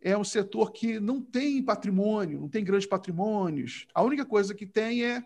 [0.00, 3.86] é um setor que não tem patrimônio, não tem grandes patrimônios.
[3.94, 5.24] A única coisa que tem é,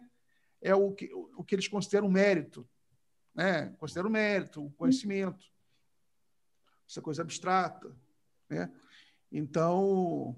[0.60, 2.68] é o, que, o que eles consideram mérito.
[3.36, 3.68] Né?
[3.78, 5.44] Consideram mérito, o conhecimento.
[6.88, 7.94] Essa coisa abstrata.
[8.48, 8.72] Né?
[9.30, 10.34] Então,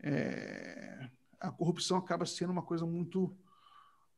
[0.00, 3.36] é, a corrupção acaba sendo uma coisa muito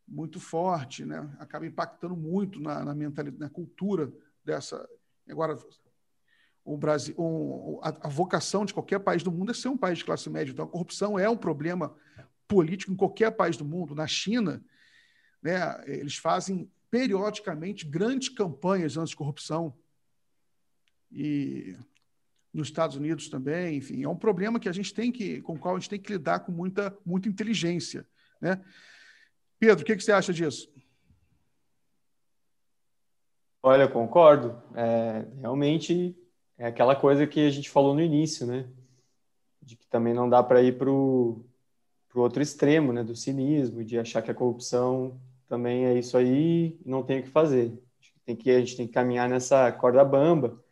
[0.07, 1.35] muito forte, né?
[1.39, 4.12] acaba impactando muito na, na mentalidade, na cultura
[4.45, 4.87] dessa.
[5.27, 5.57] Agora,
[6.62, 9.97] o Brasil, o, a, a, vocação de qualquer país do mundo é ser um país
[9.97, 10.53] de classe média.
[10.53, 11.97] Então, a corrupção é um problema
[12.47, 13.95] político em qualquer país do mundo.
[13.95, 14.62] Na China,
[15.43, 19.74] né, eles fazem periodicamente grandes campanhas anti-corrupção.
[21.11, 21.76] E
[22.53, 25.59] nos Estados Unidos também, enfim, é um problema que a gente tem que, com o
[25.59, 28.07] qual a gente tem que lidar com muita, muita inteligência,
[28.40, 28.64] né?
[29.59, 30.72] Pedro, o que, que você acha disso?
[33.61, 34.62] Olha, concordo.
[34.76, 36.16] É, realmente
[36.57, 38.68] é aquela coisa que a gente falou no início, né?
[39.61, 41.45] De que também não dá para ir para o
[42.14, 43.03] outro extremo, né?
[43.03, 45.20] Do cinismo, de achar que a corrupção
[45.55, 47.72] também é isso aí, não tem o que fazer.
[48.24, 50.64] Tem que, a gente tem que caminhar nessa corda bamba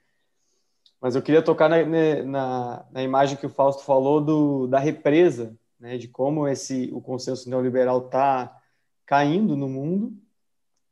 [1.02, 1.84] mas eu queria tocar na,
[2.24, 7.00] na, na imagem que o Fausto falou do, da represa, né, de como esse o
[7.00, 8.56] consenso neoliberal está
[9.04, 10.16] caindo no mundo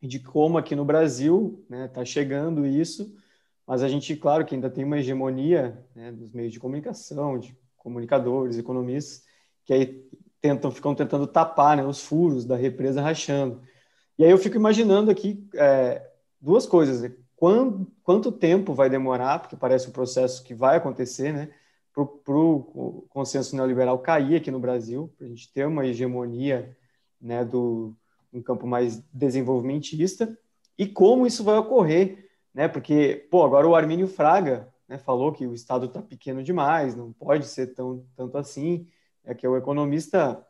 [0.02, 3.16] e de como aqui no Brasil está né, tá chegando isso,
[3.64, 7.56] mas a gente, claro, que ainda tem uma hegemonia né, dos meios de comunicação, de
[7.76, 9.22] comunicadores, economistas,
[9.64, 10.04] que aí
[10.40, 13.62] tentam, ficam tentando tapar né, os furos da represa rachando.
[14.20, 16.06] E aí eu fico imaginando aqui é,
[16.38, 17.00] duas coisas.
[17.00, 17.10] Né?
[17.34, 21.48] quando, quanto tempo vai demorar, porque parece um processo que vai acontecer, né,
[21.92, 26.76] para o consenso neoliberal cair aqui no Brasil, para a gente ter uma hegemonia
[27.18, 27.96] né, do
[28.32, 30.38] um campo mais desenvolvimentista,
[30.78, 32.68] e como isso vai ocorrer né?
[32.68, 37.12] Porque, pô, agora o Armínio Fraga né, falou que o Estado está pequeno demais, não
[37.12, 38.88] pode ser tão, tanto assim,
[39.24, 40.44] é que é o economista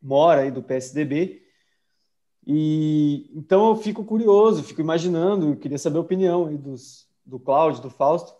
[0.00, 1.42] mora aí do PSDB,
[2.50, 7.90] e então eu fico curioso, fico imaginando, queria saber a opinião dos, do Cláudio, do
[7.90, 8.34] Fausto,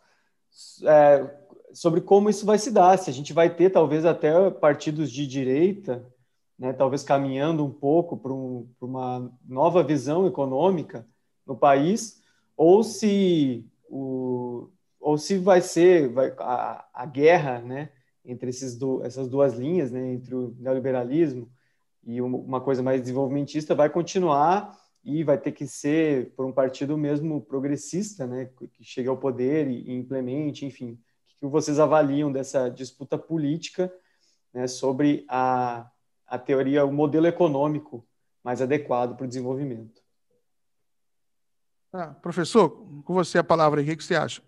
[0.84, 1.30] é,
[1.74, 5.26] sobre como isso vai se dar, se a gente vai ter talvez até partidos de
[5.26, 6.10] direita,
[6.58, 11.06] né, talvez caminhando um pouco para um, uma nova visão econômica
[11.46, 12.22] no país,
[12.56, 17.90] ou se o, ou se vai ser vai, a, a guerra né,
[18.24, 21.46] entre esses do, essas duas linhas, né, entre o neoliberalismo
[22.08, 26.96] e uma coisa mais desenvolvimentista, vai continuar e vai ter que ser por um partido
[26.96, 30.98] mesmo progressista, né, que chegue ao poder e, e implemente, enfim.
[31.36, 33.92] O que vocês avaliam dessa disputa política
[34.54, 35.86] né, sobre a,
[36.26, 38.02] a teoria, o modelo econômico
[38.42, 40.00] mais adequado para o desenvolvimento?
[41.92, 42.70] Ah, professor,
[43.04, 44.42] com você a palavra aí, o que você acha?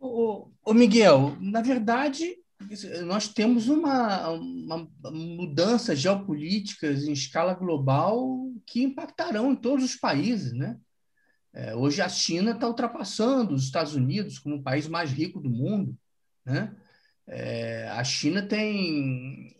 [0.00, 2.39] O, o Miguel, na verdade,
[3.04, 10.52] nós temos uma, uma mudança geopolíticas em escala global que impactarão em todos os países,
[10.52, 10.78] né?
[11.52, 15.50] É, hoje a China está ultrapassando os Estados Unidos como o país mais rico do
[15.50, 15.96] mundo,
[16.44, 16.74] né?
[17.26, 19.56] É, a China tem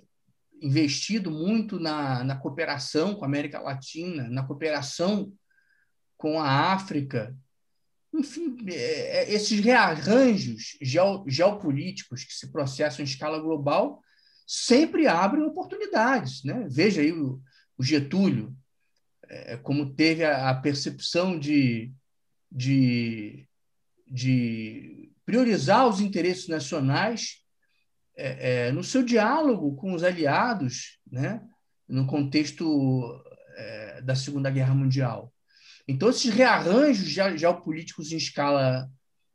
[0.62, 5.32] investido muito na, na cooperação com a América Latina, na cooperação
[6.16, 7.34] com a África,
[8.12, 10.76] enfim, é, é, esses rearranjos
[11.26, 14.02] geopolíticos que se processam em escala global
[14.46, 16.42] sempre abrem oportunidades.
[16.44, 16.66] Né?
[16.68, 17.40] Veja aí o,
[17.82, 18.54] Getúlio,
[19.26, 21.90] é, como teve a, percepção de,
[22.52, 23.48] de,
[24.06, 27.38] de, priorizar os interesses nacionais
[28.74, 31.40] no seu diálogo com os aliados, né?
[31.88, 33.24] no contexto
[34.04, 35.32] da Segunda Guerra Mundial.
[35.90, 38.88] Então, esses rearranjos geopolíticos em escala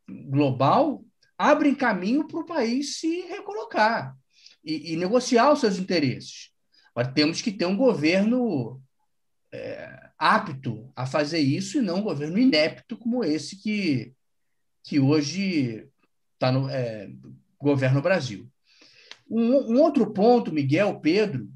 [0.08, 1.04] global
[1.38, 4.16] abrem caminho para o país se recolocar
[4.64, 6.52] e, e, negociar os seus interesses.
[6.96, 8.82] Agora, temos que ter um governo
[9.52, 14.14] é, apto a fazer isso e não um governo inepto como esse que,
[14.82, 15.90] que hoje
[16.40, 17.12] tá no, é,
[17.60, 18.50] governa o Brasil.
[19.30, 21.52] Um, um, outro ponto, Miguel, Pedro,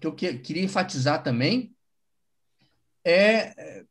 [0.00, 1.74] que eu que, queria enfatizar também,
[3.04, 3.84] é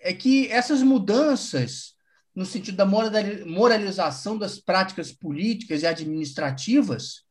[0.00, 1.94] é que essas mudanças,
[2.34, 7.24] no sentido da moralização das práticas políticas e administrativas,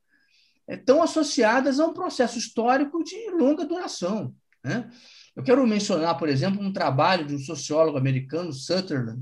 [0.67, 4.33] estão associadas a um processo histórico de longa duração.
[4.63, 4.89] Né?
[5.35, 9.21] Eu quero mencionar, por exemplo, um trabalho de um sociólogo americano, Sutherland,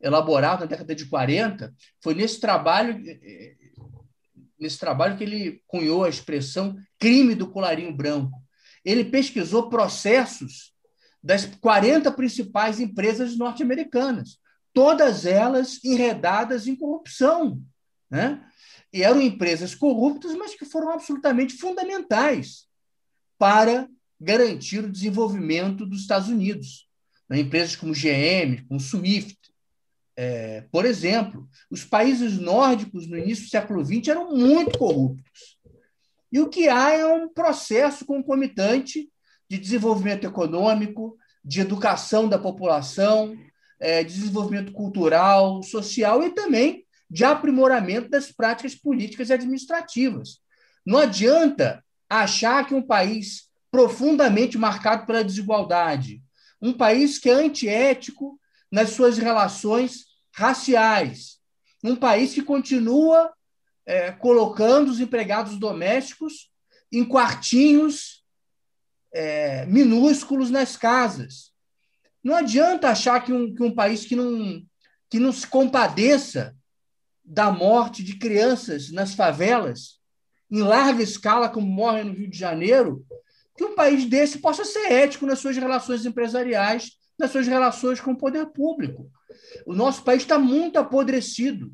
[0.00, 1.74] elaborado na década de 40.
[2.02, 3.02] Foi nesse trabalho,
[4.58, 8.40] nesse trabalho que ele cunhou a expressão crime do colarinho branco.
[8.84, 10.72] Ele pesquisou processos
[11.22, 14.38] das 40 principais empresas norte-americanas,
[14.72, 17.60] todas elas enredadas em corrupção.
[18.10, 18.44] Né?
[18.92, 22.66] E eram empresas corruptas, mas que foram absolutamente fundamentais
[23.38, 23.88] para
[24.20, 26.88] garantir o desenvolvimento dos Estados Unidos.
[27.28, 27.40] Né?
[27.40, 29.36] Empresas como GM, como Swift.
[30.16, 35.58] É, por exemplo, os países nórdicos no início do século XX eram muito corruptos.
[36.30, 39.08] E o que há é um processo concomitante
[39.48, 43.36] de desenvolvimento econômico, de educação da população,
[43.80, 50.40] é, de desenvolvimento cultural, social e também de aprimoramento das práticas políticas e administrativas.
[50.84, 56.22] Não adianta achar que um país profundamente marcado pela desigualdade,
[56.60, 58.38] um país que é antiético
[58.70, 61.38] nas suas relações raciais,
[61.82, 63.32] um país que continua
[63.86, 66.50] é, colocando os empregados domésticos
[66.92, 68.17] em quartinhos
[69.12, 71.52] é, minúsculos nas casas.
[72.22, 74.62] Não adianta achar que um, que um país que não,
[75.10, 76.56] que não se compadeça
[77.24, 79.98] da morte de crianças nas favelas,
[80.50, 83.04] em larga escala, como morrem no Rio de Janeiro,
[83.56, 88.12] que um país desse possa ser ético nas suas relações empresariais, nas suas relações com
[88.12, 89.10] o poder público.
[89.66, 91.72] O nosso país está muito apodrecido,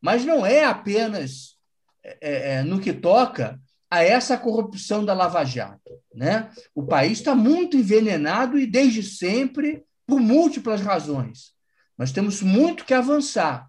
[0.00, 1.56] mas não é apenas
[2.02, 3.60] é, é, no que toca
[3.92, 6.00] a essa corrupção da Lava Jato.
[6.14, 6.50] Né?
[6.74, 11.52] O país está muito envenenado e, desde sempre, por múltiplas razões.
[11.98, 13.68] Nós temos muito que avançar,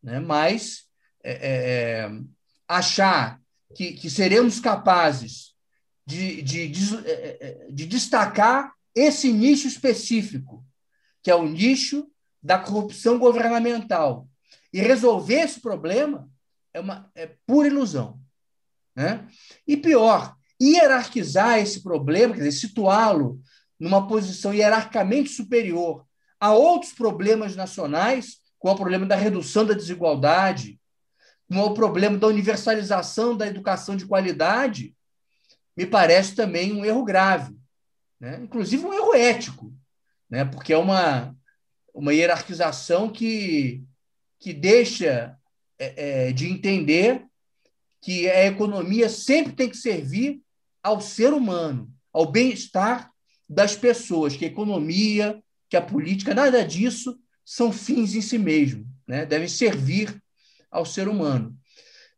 [0.00, 0.20] né?
[0.20, 0.84] mas
[1.24, 2.10] é, é, é
[2.68, 3.40] achar
[3.74, 5.52] que, que, seremos capazes
[6.06, 6.72] de, de,
[7.04, 7.10] é,
[7.40, 10.64] é, de destacar esse nicho específico,
[11.20, 12.08] que é o nicho
[12.40, 14.28] da corrupção governamental,
[14.72, 16.30] e resolver esse problema
[16.72, 18.24] é, uma, é pura ilusão.
[18.96, 19.28] Né?
[19.68, 23.40] E pior, hierarquizar esse problema, quer dizer, situá-lo
[23.78, 26.06] numa posição hierarquicamente superior
[26.40, 30.80] a outros problemas nacionais, como o problema da redução da desigualdade,
[31.46, 34.94] como o problema da universalização da educação de qualidade,
[35.76, 37.54] me parece também um erro grave,
[38.18, 38.40] né?
[38.42, 39.72] inclusive um erro ético,
[40.28, 40.44] né?
[40.44, 41.36] porque é uma,
[41.94, 43.84] uma hierarquização que,
[44.40, 45.36] que deixa
[45.78, 47.25] é, é, de entender
[48.00, 50.40] que a economia sempre tem que servir
[50.82, 53.10] ao ser humano, ao bem-estar
[53.48, 58.86] das pessoas, que a economia, que a política, nada disso são fins em si mesmo,
[59.06, 59.24] né?
[59.24, 60.22] devem servir
[60.70, 61.56] ao ser humano.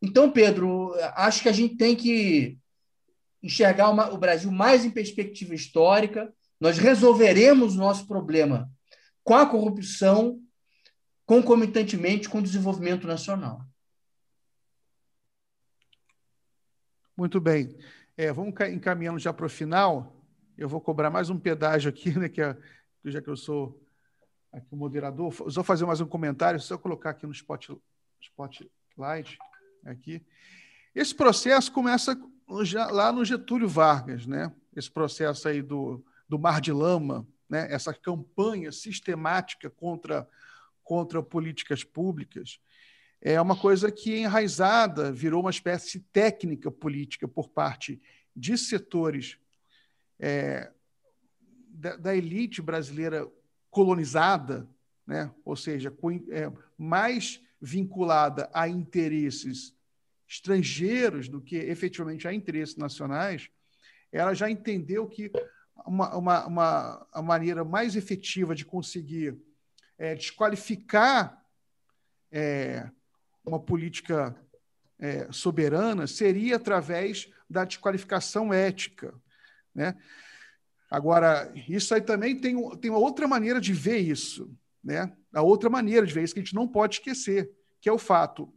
[0.01, 2.59] Então, Pedro, acho que a gente tem que
[3.43, 6.33] enxergar uma, o Brasil mais em perspectiva histórica.
[6.61, 8.71] Nós resolveremos o nosso problema
[9.25, 10.41] com a corrupção,
[11.27, 13.61] concomitantemente com o desenvolvimento nacional.
[17.19, 17.77] Muito bem.
[18.17, 20.25] É, vamos encaminhando já para o final.
[20.57, 22.57] Eu vou cobrar mais um pedágio aqui, né, que é,
[23.07, 23.85] já que eu sou
[24.53, 25.33] aqui o moderador.
[25.33, 27.71] Vou fazer mais um comentário, só colocar aqui no spot,
[28.21, 29.37] spotlight.
[29.85, 30.25] Aqui.
[30.95, 32.17] Esse processo começa
[32.93, 34.53] lá no Getúlio Vargas, né?
[34.77, 37.67] esse processo aí do, do Mar de Lama, né?
[37.69, 40.25] essa campanha sistemática contra,
[40.85, 42.61] contra políticas públicas,
[43.21, 48.01] é uma coisa que enraizada virou uma espécie de técnica política por parte
[48.35, 49.39] de setores
[50.19, 50.71] é,
[51.69, 53.29] da, da, elite brasileira
[53.71, 54.69] colonizada,
[55.07, 55.33] né?
[55.45, 59.75] ou seja, com, é, mais vinculada a interesses
[60.29, 63.51] estrangeiros do que efetivamente a interesses nacionais,
[64.13, 65.33] ela já entendeu que
[65.87, 69.37] uma, uma, uma a maneira mais efetiva de conseguir
[69.97, 71.45] é, desqualificar
[72.31, 72.91] é,
[73.49, 74.37] uma política
[74.99, 79.15] é, soberana seria através da desqualificação ética.
[79.75, 79.97] Né?
[80.91, 84.55] Agora, isso aí também tem, tem uma outra maneira de ver isso.
[84.83, 85.13] Né?
[85.33, 87.99] A outra maneira de ver isso que a gente não pode esquecer, que é o
[87.99, 88.53] fato.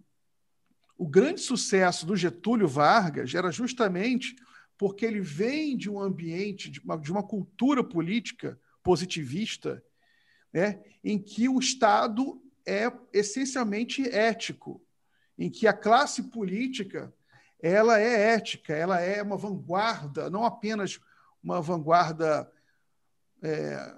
[0.97, 4.35] O grande sucesso do Getúlio Vargas era justamente
[4.77, 9.83] porque ele vem de um ambiente, de uma, de uma cultura política positivista,
[10.51, 14.81] né, em que o Estado é essencialmente ético,
[15.37, 17.13] em que a classe política
[17.61, 20.99] ela é ética, ela é uma vanguarda, não apenas
[21.43, 22.51] uma vanguarda
[23.41, 23.95] é,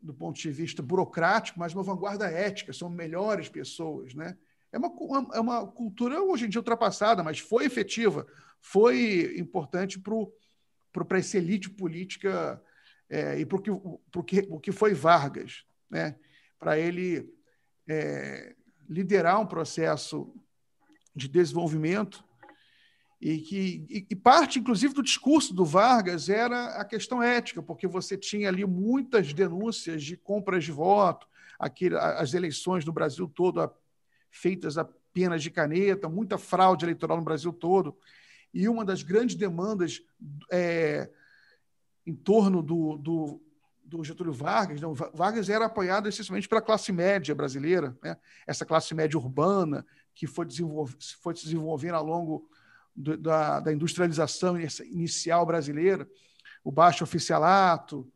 [0.00, 4.14] do ponto de vista burocrático, mas uma vanguarda ética, são melhores pessoas.
[4.14, 4.36] Né?
[4.72, 4.92] É, uma,
[5.34, 8.26] é uma cultura hoje em dia ultrapassada, mas foi efetiva,
[8.60, 12.62] foi importante para essa elite política
[13.08, 16.16] é, e para o que, que foi Vargas, né?
[16.58, 17.33] para ele
[17.88, 18.54] é,
[18.88, 20.34] liderar um processo
[21.14, 22.24] de desenvolvimento
[23.20, 27.86] e que e, e parte, inclusive, do discurso do Vargas era a questão ética, porque
[27.86, 31.26] você tinha ali muitas denúncias de compras de voto,
[31.58, 33.70] aquele, as eleições no Brasil todo
[34.30, 37.96] feitas apenas de caneta, muita fraude eleitoral no Brasil todo.
[38.52, 40.02] E uma das grandes demandas
[40.50, 41.08] é,
[42.04, 43.42] em torno do, do,
[43.84, 48.16] do Getúlio Vargas, não, Vargas era apoiado essencialmente pela classe média brasileira, né?
[48.46, 50.46] essa classe média urbana que foi,
[51.20, 52.48] foi se desenvolvendo ao longo
[52.94, 56.08] do, da, da industrialização inicial brasileira,
[56.62, 58.10] o baixo oficialato,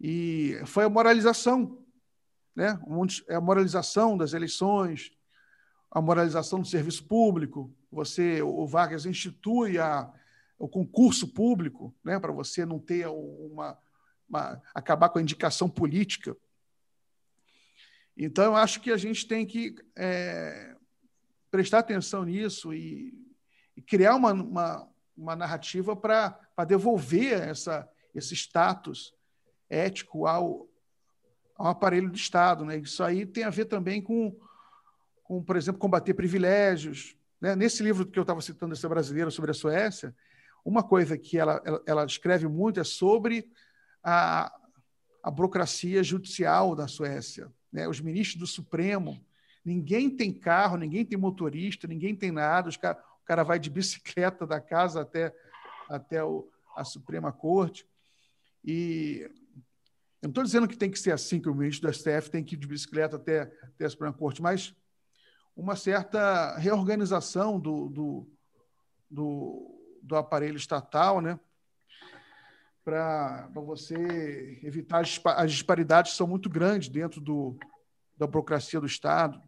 [0.00, 1.82] e foi a moralização,
[2.54, 2.78] né?
[3.28, 5.10] É a moralização das eleições,
[5.90, 7.74] a moralização do serviço público.
[7.90, 10.12] Você, o Vargas institui a,
[10.58, 12.18] o concurso público, né?
[12.18, 13.78] Para você não ter uma,
[14.34, 16.36] uma, acabar com a indicação política.
[18.16, 20.76] Então, eu acho que a gente tem que é,
[21.50, 23.24] prestar atenção nisso e
[23.76, 29.14] e criar uma, uma, uma narrativa para devolver essa, esse status
[29.68, 30.68] ético ao,
[31.56, 32.64] ao aparelho do Estado.
[32.64, 32.78] Né?
[32.78, 34.36] Isso aí tem a ver também com,
[35.24, 37.16] com por exemplo, combater privilégios.
[37.40, 37.56] Né?
[37.56, 40.14] Nesse livro que eu estava citando, esse brasileiro sobre a Suécia,
[40.64, 43.50] uma coisa que ela, ela, ela escreve muito é sobre
[44.04, 44.52] a,
[45.22, 47.50] a burocracia judicial da Suécia.
[47.72, 47.88] Né?
[47.88, 49.24] Os ministros do Supremo,
[49.64, 53.70] ninguém tem carro, ninguém tem motorista, ninguém tem nada, os caras o cara vai de
[53.70, 55.34] bicicleta da casa até,
[55.88, 56.46] até o,
[56.76, 57.88] a Suprema Corte.
[58.62, 59.20] E
[60.20, 62.44] eu não estou dizendo que tem que ser assim, que o ministro do STF tem
[62.44, 64.74] que ir de bicicleta até, até a Suprema Corte, mas
[65.56, 68.30] uma certa reorganização do, do,
[69.10, 71.40] do, do aparelho estatal, né?
[72.84, 77.56] Para você evitar as, disparidades que são muito grandes dentro do,
[78.16, 79.40] da burocracia do Estado.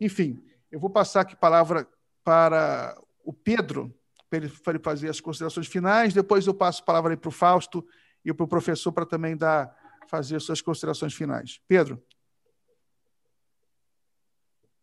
[0.00, 1.88] Enfim, eu vou passar aqui a palavra
[2.22, 3.92] para o Pedro,
[4.30, 6.14] para ele fazer as considerações finais.
[6.14, 7.84] Depois eu passo a palavra para o Fausto
[8.24, 9.76] e para o professor para também dar
[10.08, 11.60] fazer suas considerações finais.
[11.66, 12.00] Pedro.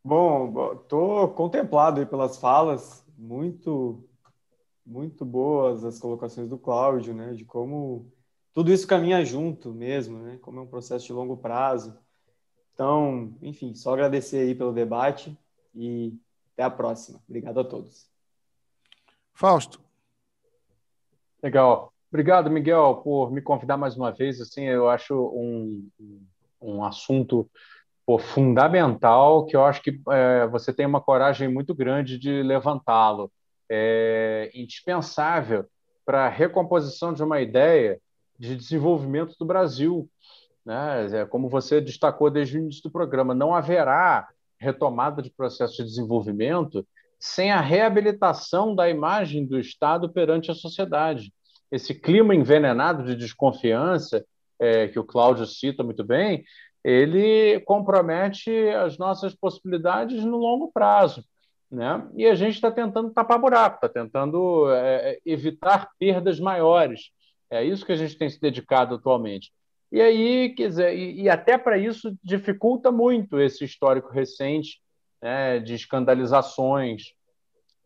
[0.04, 4.04] Bom, estou contemplado pelas falas, muito,
[4.86, 8.12] muito boas as colocações do Cláudio, né, de como
[8.54, 11.98] tudo isso caminha junto mesmo, né, como é um processo de longo prazo.
[12.74, 15.38] Então, enfim, só agradecer aí pelo debate
[15.76, 16.18] e
[16.54, 17.22] até a próxima.
[17.28, 18.10] Obrigado a todos.
[19.34, 19.80] Fausto.
[21.42, 21.94] Legal.
[22.12, 24.42] Obrigado, Miguel, por me convidar mais uma vez.
[24.42, 25.90] Assim, eu acho um,
[26.62, 27.50] um assunto
[28.06, 33.32] pô, fundamental que eu acho que é, você tem uma coragem muito grande de levantá-lo.
[33.74, 35.66] É indispensável
[36.06, 38.02] para a recomposição de uma ideia
[38.38, 40.10] de desenvolvimento do Brasil.
[40.66, 41.22] Né?
[41.22, 44.28] É, como você destacou desde o início do programa, não haverá
[44.60, 46.86] retomada de processo de desenvolvimento
[47.20, 51.32] sem a reabilitação da imagem do Estado perante a sociedade.
[51.72, 54.26] Esse clima envenenado de desconfiança,
[54.60, 56.44] é, que o Cláudio cita muito bem,
[56.84, 61.24] ele compromete as nossas possibilidades no longo prazo.
[61.72, 62.06] Né?
[62.16, 67.12] E a gente está tentando tapar buraco, está tentando é, evitar perdas maiores.
[67.50, 69.52] É isso que a gente tem se dedicado atualmente.
[69.92, 74.82] E aí, quer dizer, e, e até para isso dificulta muito esse histórico recente
[75.22, 77.14] né, de escandalizações,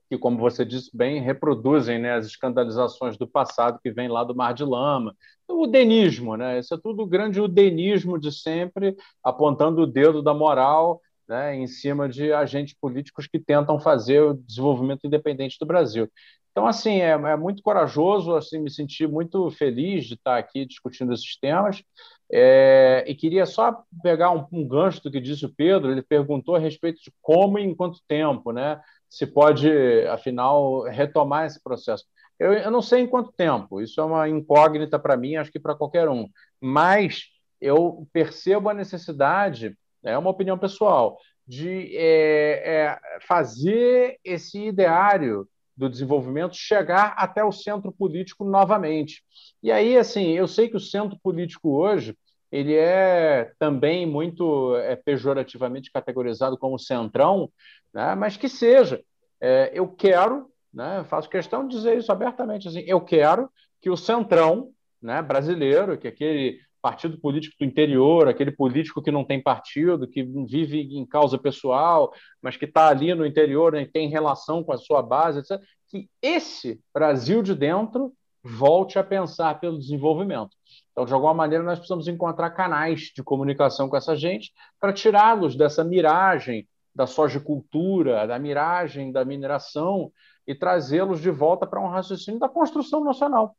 [0.10, 4.36] que, como você disse bem, reproduzem né, as escandalizações do passado que vem lá do
[4.36, 5.16] Mar de Lama.
[5.48, 6.60] O denismo, né?
[6.60, 11.68] Isso é tudo o grande udenismo de sempre, apontando o dedo da moral né, em
[11.68, 16.10] cima de agentes políticos que tentam fazer o desenvolvimento independente do Brasil.
[16.52, 21.14] Então, assim, é, é muito corajoso, assim, me senti muito feliz de estar aqui discutindo
[21.14, 21.84] esses temas.
[22.32, 25.92] É, e queria só pegar um, um, gancho do que disse o Pedro.
[25.92, 28.80] Ele perguntou a respeito de como e em quanto tempo, né?
[29.10, 29.70] Se pode,
[30.08, 32.06] afinal, retomar esse processo.
[32.40, 33.82] Eu, eu não sei em quanto tempo.
[33.82, 36.28] Isso é uma incógnita para mim, acho que para qualquer um.
[36.62, 37.26] Mas
[37.60, 39.78] eu percebo a necessidade,
[40.12, 47.52] é uma opinião pessoal, de é, é, fazer esse ideário do desenvolvimento chegar até o
[47.52, 49.24] centro político novamente.
[49.62, 52.18] E aí, assim, eu sei que o centro político hoje
[52.52, 57.52] ele é também muito é, pejorativamente categorizado como centrão,
[57.94, 58.16] né?
[58.16, 59.04] mas que seja.
[59.42, 63.50] É, eu quero, né, faço questão de dizer isso abertamente, assim, eu quero
[63.82, 69.26] que o centrão né, brasileiro, que aquele partido político do interior, aquele político que não
[69.26, 74.08] tem partido, que vive em causa pessoal, mas que está ali no interior e tem
[74.08, 75.60] relação com a sua base, etc.,
[75.90, 78.14] que esse Brasil de dentro
[78.44, 80.52] volte a pensar pelo desenvolvimento.
[80.92, 85.56] Então, de alguma maneira, nós precisamos encontrar canais de comunicação com essa gente para tirá-los
[85.56, 90.12] dessa miragem da sojicultura, da miragem da mineração
[90.46, 93.56] e trazê-los de volta para um raciocínio da construção nacional.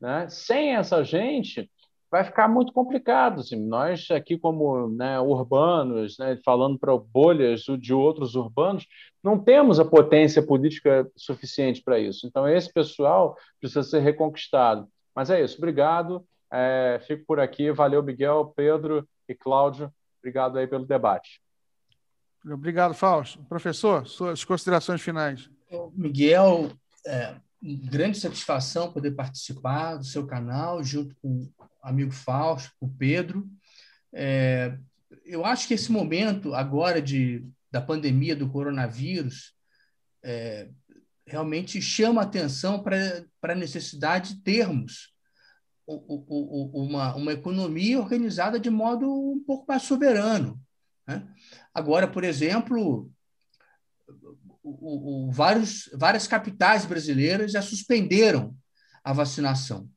[0.00, 0.26] Né?
[0.30, 1.70] Sem essa gente,
[2.10, 3.40] vai ficar muito complicado.
[3.40, 3.56] Assim.
[3.56, 8.86] Nós aqui, como né, urbanos, né, falando para bolhas de outros urbanos,
[9.22, 12.26] não temos a potência política suficiente para isso.
[12.26, 14.88] Então, esse pessoal precisa ser reconquistado.
[15.14, 15.58] Mas é isso.
[15.58, 16.24] Obrigado.
[16.52, 17.70] É, fico por aqui.
[17.70, 19.92] Valeu, Miguel, Pedro e Cláudio.
[20.18, 21.40] Obrigado aí pelo debate.
[22.44, 23.42] Obrigado, Fausto.
[23.44, 25.50] Professor, suas considerações finais.
[25.94, 26.72] Miguel,
[27.06, 31.48] é, grande satisfação poder participar do seu canal, junto com
[31.82, 33.48] amigo Fausto, com o Pedro.
[34.12, 34.76] É,
[35.24, 39.54] eu acho que esse momento agora de, da pandemia do coronavírus
[40.22, 40.68] é,
[41.26, 45.10] realmente chama atenção para a necessidade de termos
[45.86, 50.60] uma, uma economia organizada de modo um pouco mais soberano.
[51.06, 51.26] Né?
[51.74, 53.10] Agora, por exemplo,
[54.62, 58.56] o, o, vários, várias capitais brasileiras já suspenderam
[59.02, 59.90] a vacinação,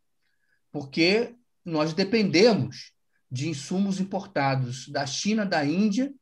[0.71, 2.91] porque nós dependemos
[3.31, 6.13] de insumos importados da China, da Índia,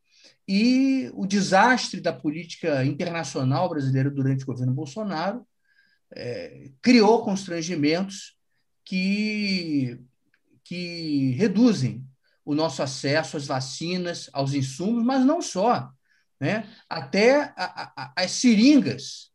[0.47, 5.45] e o desastre da política internacional brasileira durante o governo Bolsonaro
[6.13, 8.35] é, criou constrangimentos
[8.84, 9.99] que,
[10.63, 12.05] que reduzem
[12.43, 15.91] o nosso acesso às vacinas, aos insumos, mas não só
[16.41, 16.68] né?
[16.89, 19.31] até a, a, as seringas,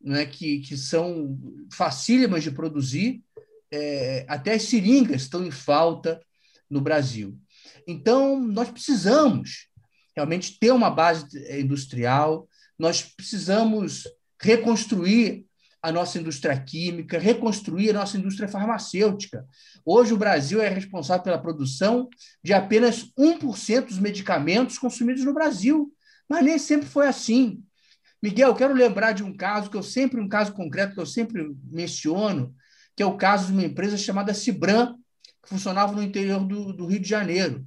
[0.00, 0.26] né?
[0.26, 1.38] que, que são
[1.72, 3.22] facílimas de produzir,
[3.72, 6.20] é, até as seringas estão em falta
[6.68, 7.38] no Brasil.
[7.86, 9.68] Então, nós precisamos
[10.14, 11.26] realmente ter uma base
[11.58, 12.46] industrial,
[12.78, 14.04] nós precisamos
[14.40, 15.46] reconstruir
[15.82, 19.44] a nossa indústria química, reconstruir a nossa indústria farmacêutica.
[19.84, 22.08] Hoje, o Brasil é responsável pela produção
[22.42, 25.92] de apenas 1% dos medicamentos consumidos no Brasil.
[26.28, 27.62] Mas nem sempre foi assim.
[28.22, 31.52] Miguel, quero lembrar de um caso que eu sempre, um caso concreto que eu sempre
[31.64, 32.54] menciono,
[32.96, 34.94] que é o caso de uma empresa chamada Cibran,
[35.42, 37.64] que funcionavam no interior do, do Rio de Janeiro.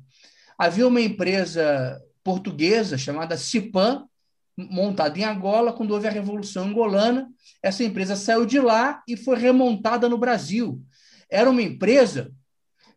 [0.57, 4.05] Havia uma empresa portuguesa chamada Cipan,
[4.57, 7.29] montada em Angola, quando houve a Revolução Angolana.
[7.61, 10.81] Essa empresa saiu de lá e foi remontada no Brasil.
[11.29, 12.31] Era uma empresa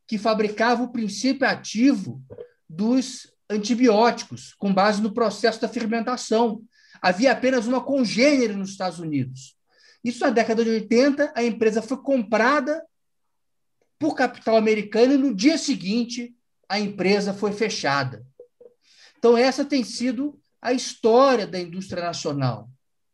[0.06, 2.22] que fabricava o princípio ativo
[2.68, 6.62] dos antibióticos, com base no processo da fermentação.
[7.02, 9.57] Havia apenas uma congênere nos Estados Unidos.
[10.09, 12.82] Isso na década de 80, a empresa foi comprada
[13.98, 16.35] por capital americano e no dia seguinte
[16.68, 18.24] a empresa foi fechada.
[19.18, 22.68] Então, essa tem sido a história da indústria nacional.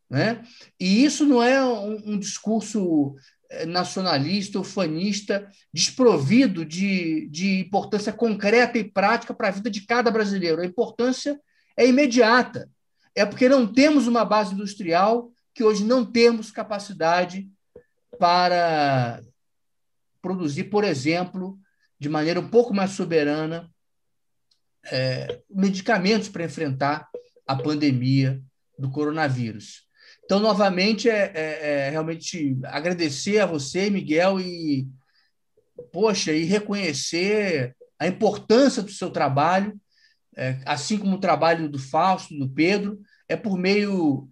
[0.09, 0.43] Né?
[0.79, 3.17] E isso não é um, um discurso
[3.51, 10.11] eh, nacionalista, ufanista, desprovido de, de importância concreta e prática para a vida de cada
[10.11, 10.61] brasileiro.
[10.61, 11.41] A importância
[11.77, 12.71] é imediata.
[13.15, 17.49] É porque não temos uma base industrial que hoje não temos capacidade
[18.19, 19.23] para
[20.21, 21.59] produzir, por exemplo,
[21.99, 23.71] de maneira um pouco mais soberana,
[24.87, 27.09] é, medicamentos para enfrentar
[27.47, 28.43] a pandemia
[28.79, 29.85] do coronavírus.
[30.25, 34.89] Então, novamente, é, é, é, realmente agradecer a você, Miguel, e
[35.93, 39.79] poxa, e reconhecer a importância do seu trabalho,
[40.37, 44.29] é, assim como o trabalho do Fausto, do Pedro, é por meio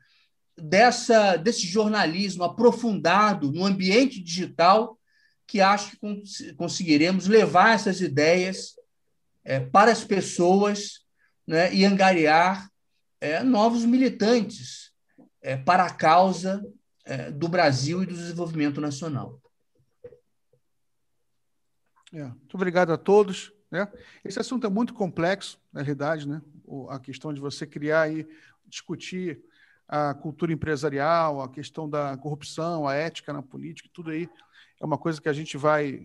[0.57, 4.99] dessa desse jornalismo aprofundado no ambiente digital
[5.47, 8.75] que acho que cons conseguiremos levar essas ideias
[9.45, 11.05] é, para as pessoas
[11.47, 12.71] né, e angariar
[13.21, 14.93] é, novos militantes
[15.41, 16.65] é, para a causa
[17.05, 19.41] é, do Brasil e do desenvolvimento nacional.
[22.13, 23.53] É, muito obrigado a todos.
[23.71, 23.91] Né?
[24.25, 26.43] Esse assunto é muito complexo, na realidade, né?
[26.89, 28.27] a questão de você criar e
[28.67, 29.43] discutir
[29.89, 34.29] a cultura empresarial, a questão da corrupção, a ética na política, tudo aí
[34.81, 36.05] é uma coisa que a gente vai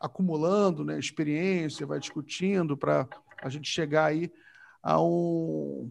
[0.00, 3.08] acumulando né, experiência, vai discutindo para
[3.42, 4.32] a gente chegar aí
[4.82, 5.90] a um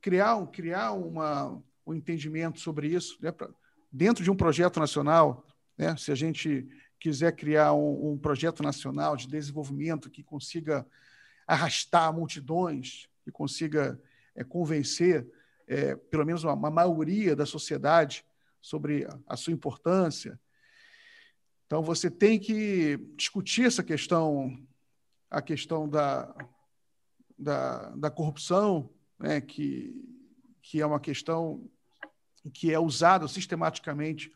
[0.00, 3.48] criar, criar uma, um entendimento sobre isso, né, pra,
[3.90, 5.44] dentro de um projeto nacional,
[5.76, 6.68] né, se a gente
[7.00, 10.86] quiser criar um, um, projeto nacional de desenvolvimento que consiga
[11.46, 14.00] arrastar multidões, que consiga
[14.34, 15.26] é, convencer
[15.68, 18.24] é, pelo menos uma, uma, maioria da sociedade
[18.60, 20.40] sobre a, a sua importância.
[21.66, 24.58] Então você tem que discutir essa questão,
[25.30, 26.34] a questão da,
[27.38, 29.94] da, da corrupção, né, que,
[30.62, 31.70] que é uma questão
[32.54, 34.32] que é usado sistematicamente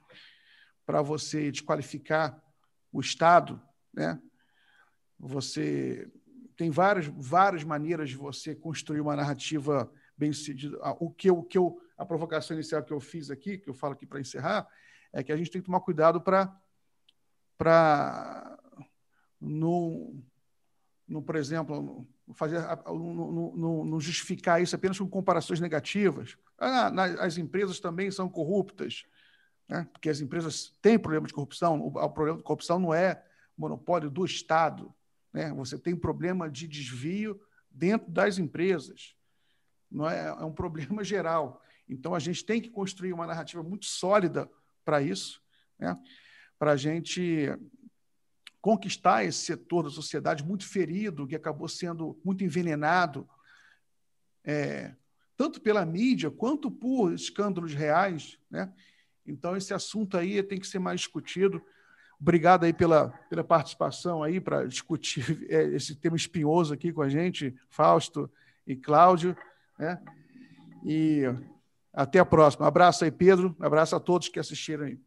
[0.85, 2.39] para você desqualificar
[2.93, 3.61] o Estado,
[3.95, 4.21] né?
[5.19, 6.11] Você
[6.57, 9.91] tem várias, várias maneiras de você construir uma narrativa
[10.23, 10.79] bem sucedida.
[11.01, 13.95] O que o que eu, a provocação inicial que eu fiz aqui, que eu falo
[13.95, 14.69] aqui para encerrar,
[15.13, 16.57] é que a gente tem que tomar cuidado para
[17.59, 18.59] para
[19.41, 20.23] não,
[21.07, 26.37] não, por exemplo, fazer não, justificar isso apenas com comparações negativas.
[26.57, 26.91] Ah,
[27.21, 29.05] as empresas também são corruptas,
[29.69, 29.89] né?
[29.93, 31.81] porque as empresas têm problema de corrupção.
[31.81, 33.25] O, o problema de corrupção não é
[33.57, 34.95] monopólio do Estado.
[35.33, 35.53] Né?
[35.55, 37.41] Você tem problema de desvio
[37.71, 39.17] dentro das empresas.
[39.93, 41.63] Não é, é um problema geral.
[41.89, 44.51] Então, a gente tem que construir uma narrativa muito sólida
[44.85, 45.43] para isso,
[45.79, 45.97] né?
[46.59, 47.49] para a gente
[48.61, 53.29] conquistar esse setor da sociedade muito ferido, que acabou sendo muito envenenado,
[54.45, 54.95] é,
[55.37, 58.39] tanto pela mídia quanto por escândalos reais.
[58.49, 58.73] Né?
[59.27, 61.61] Então, esse assunto aí tem que ser mais discutido.
[62.21, 67.09] Obrigado aí pela, pela participação aí para discutir é, esse tema espinhoso aqui com a
[67.09, 68.31] gente, Fausto
[68.65, 69.37] e Cláudio.
[69.79, 70.01] Né?
[70.85, 71.23] E
[71.93, 72.67] até a próxima.
[72.67, 73.57] Abraço aí, Pedro.
[73.61, 74.99] Abraço a todos que assistiram aí.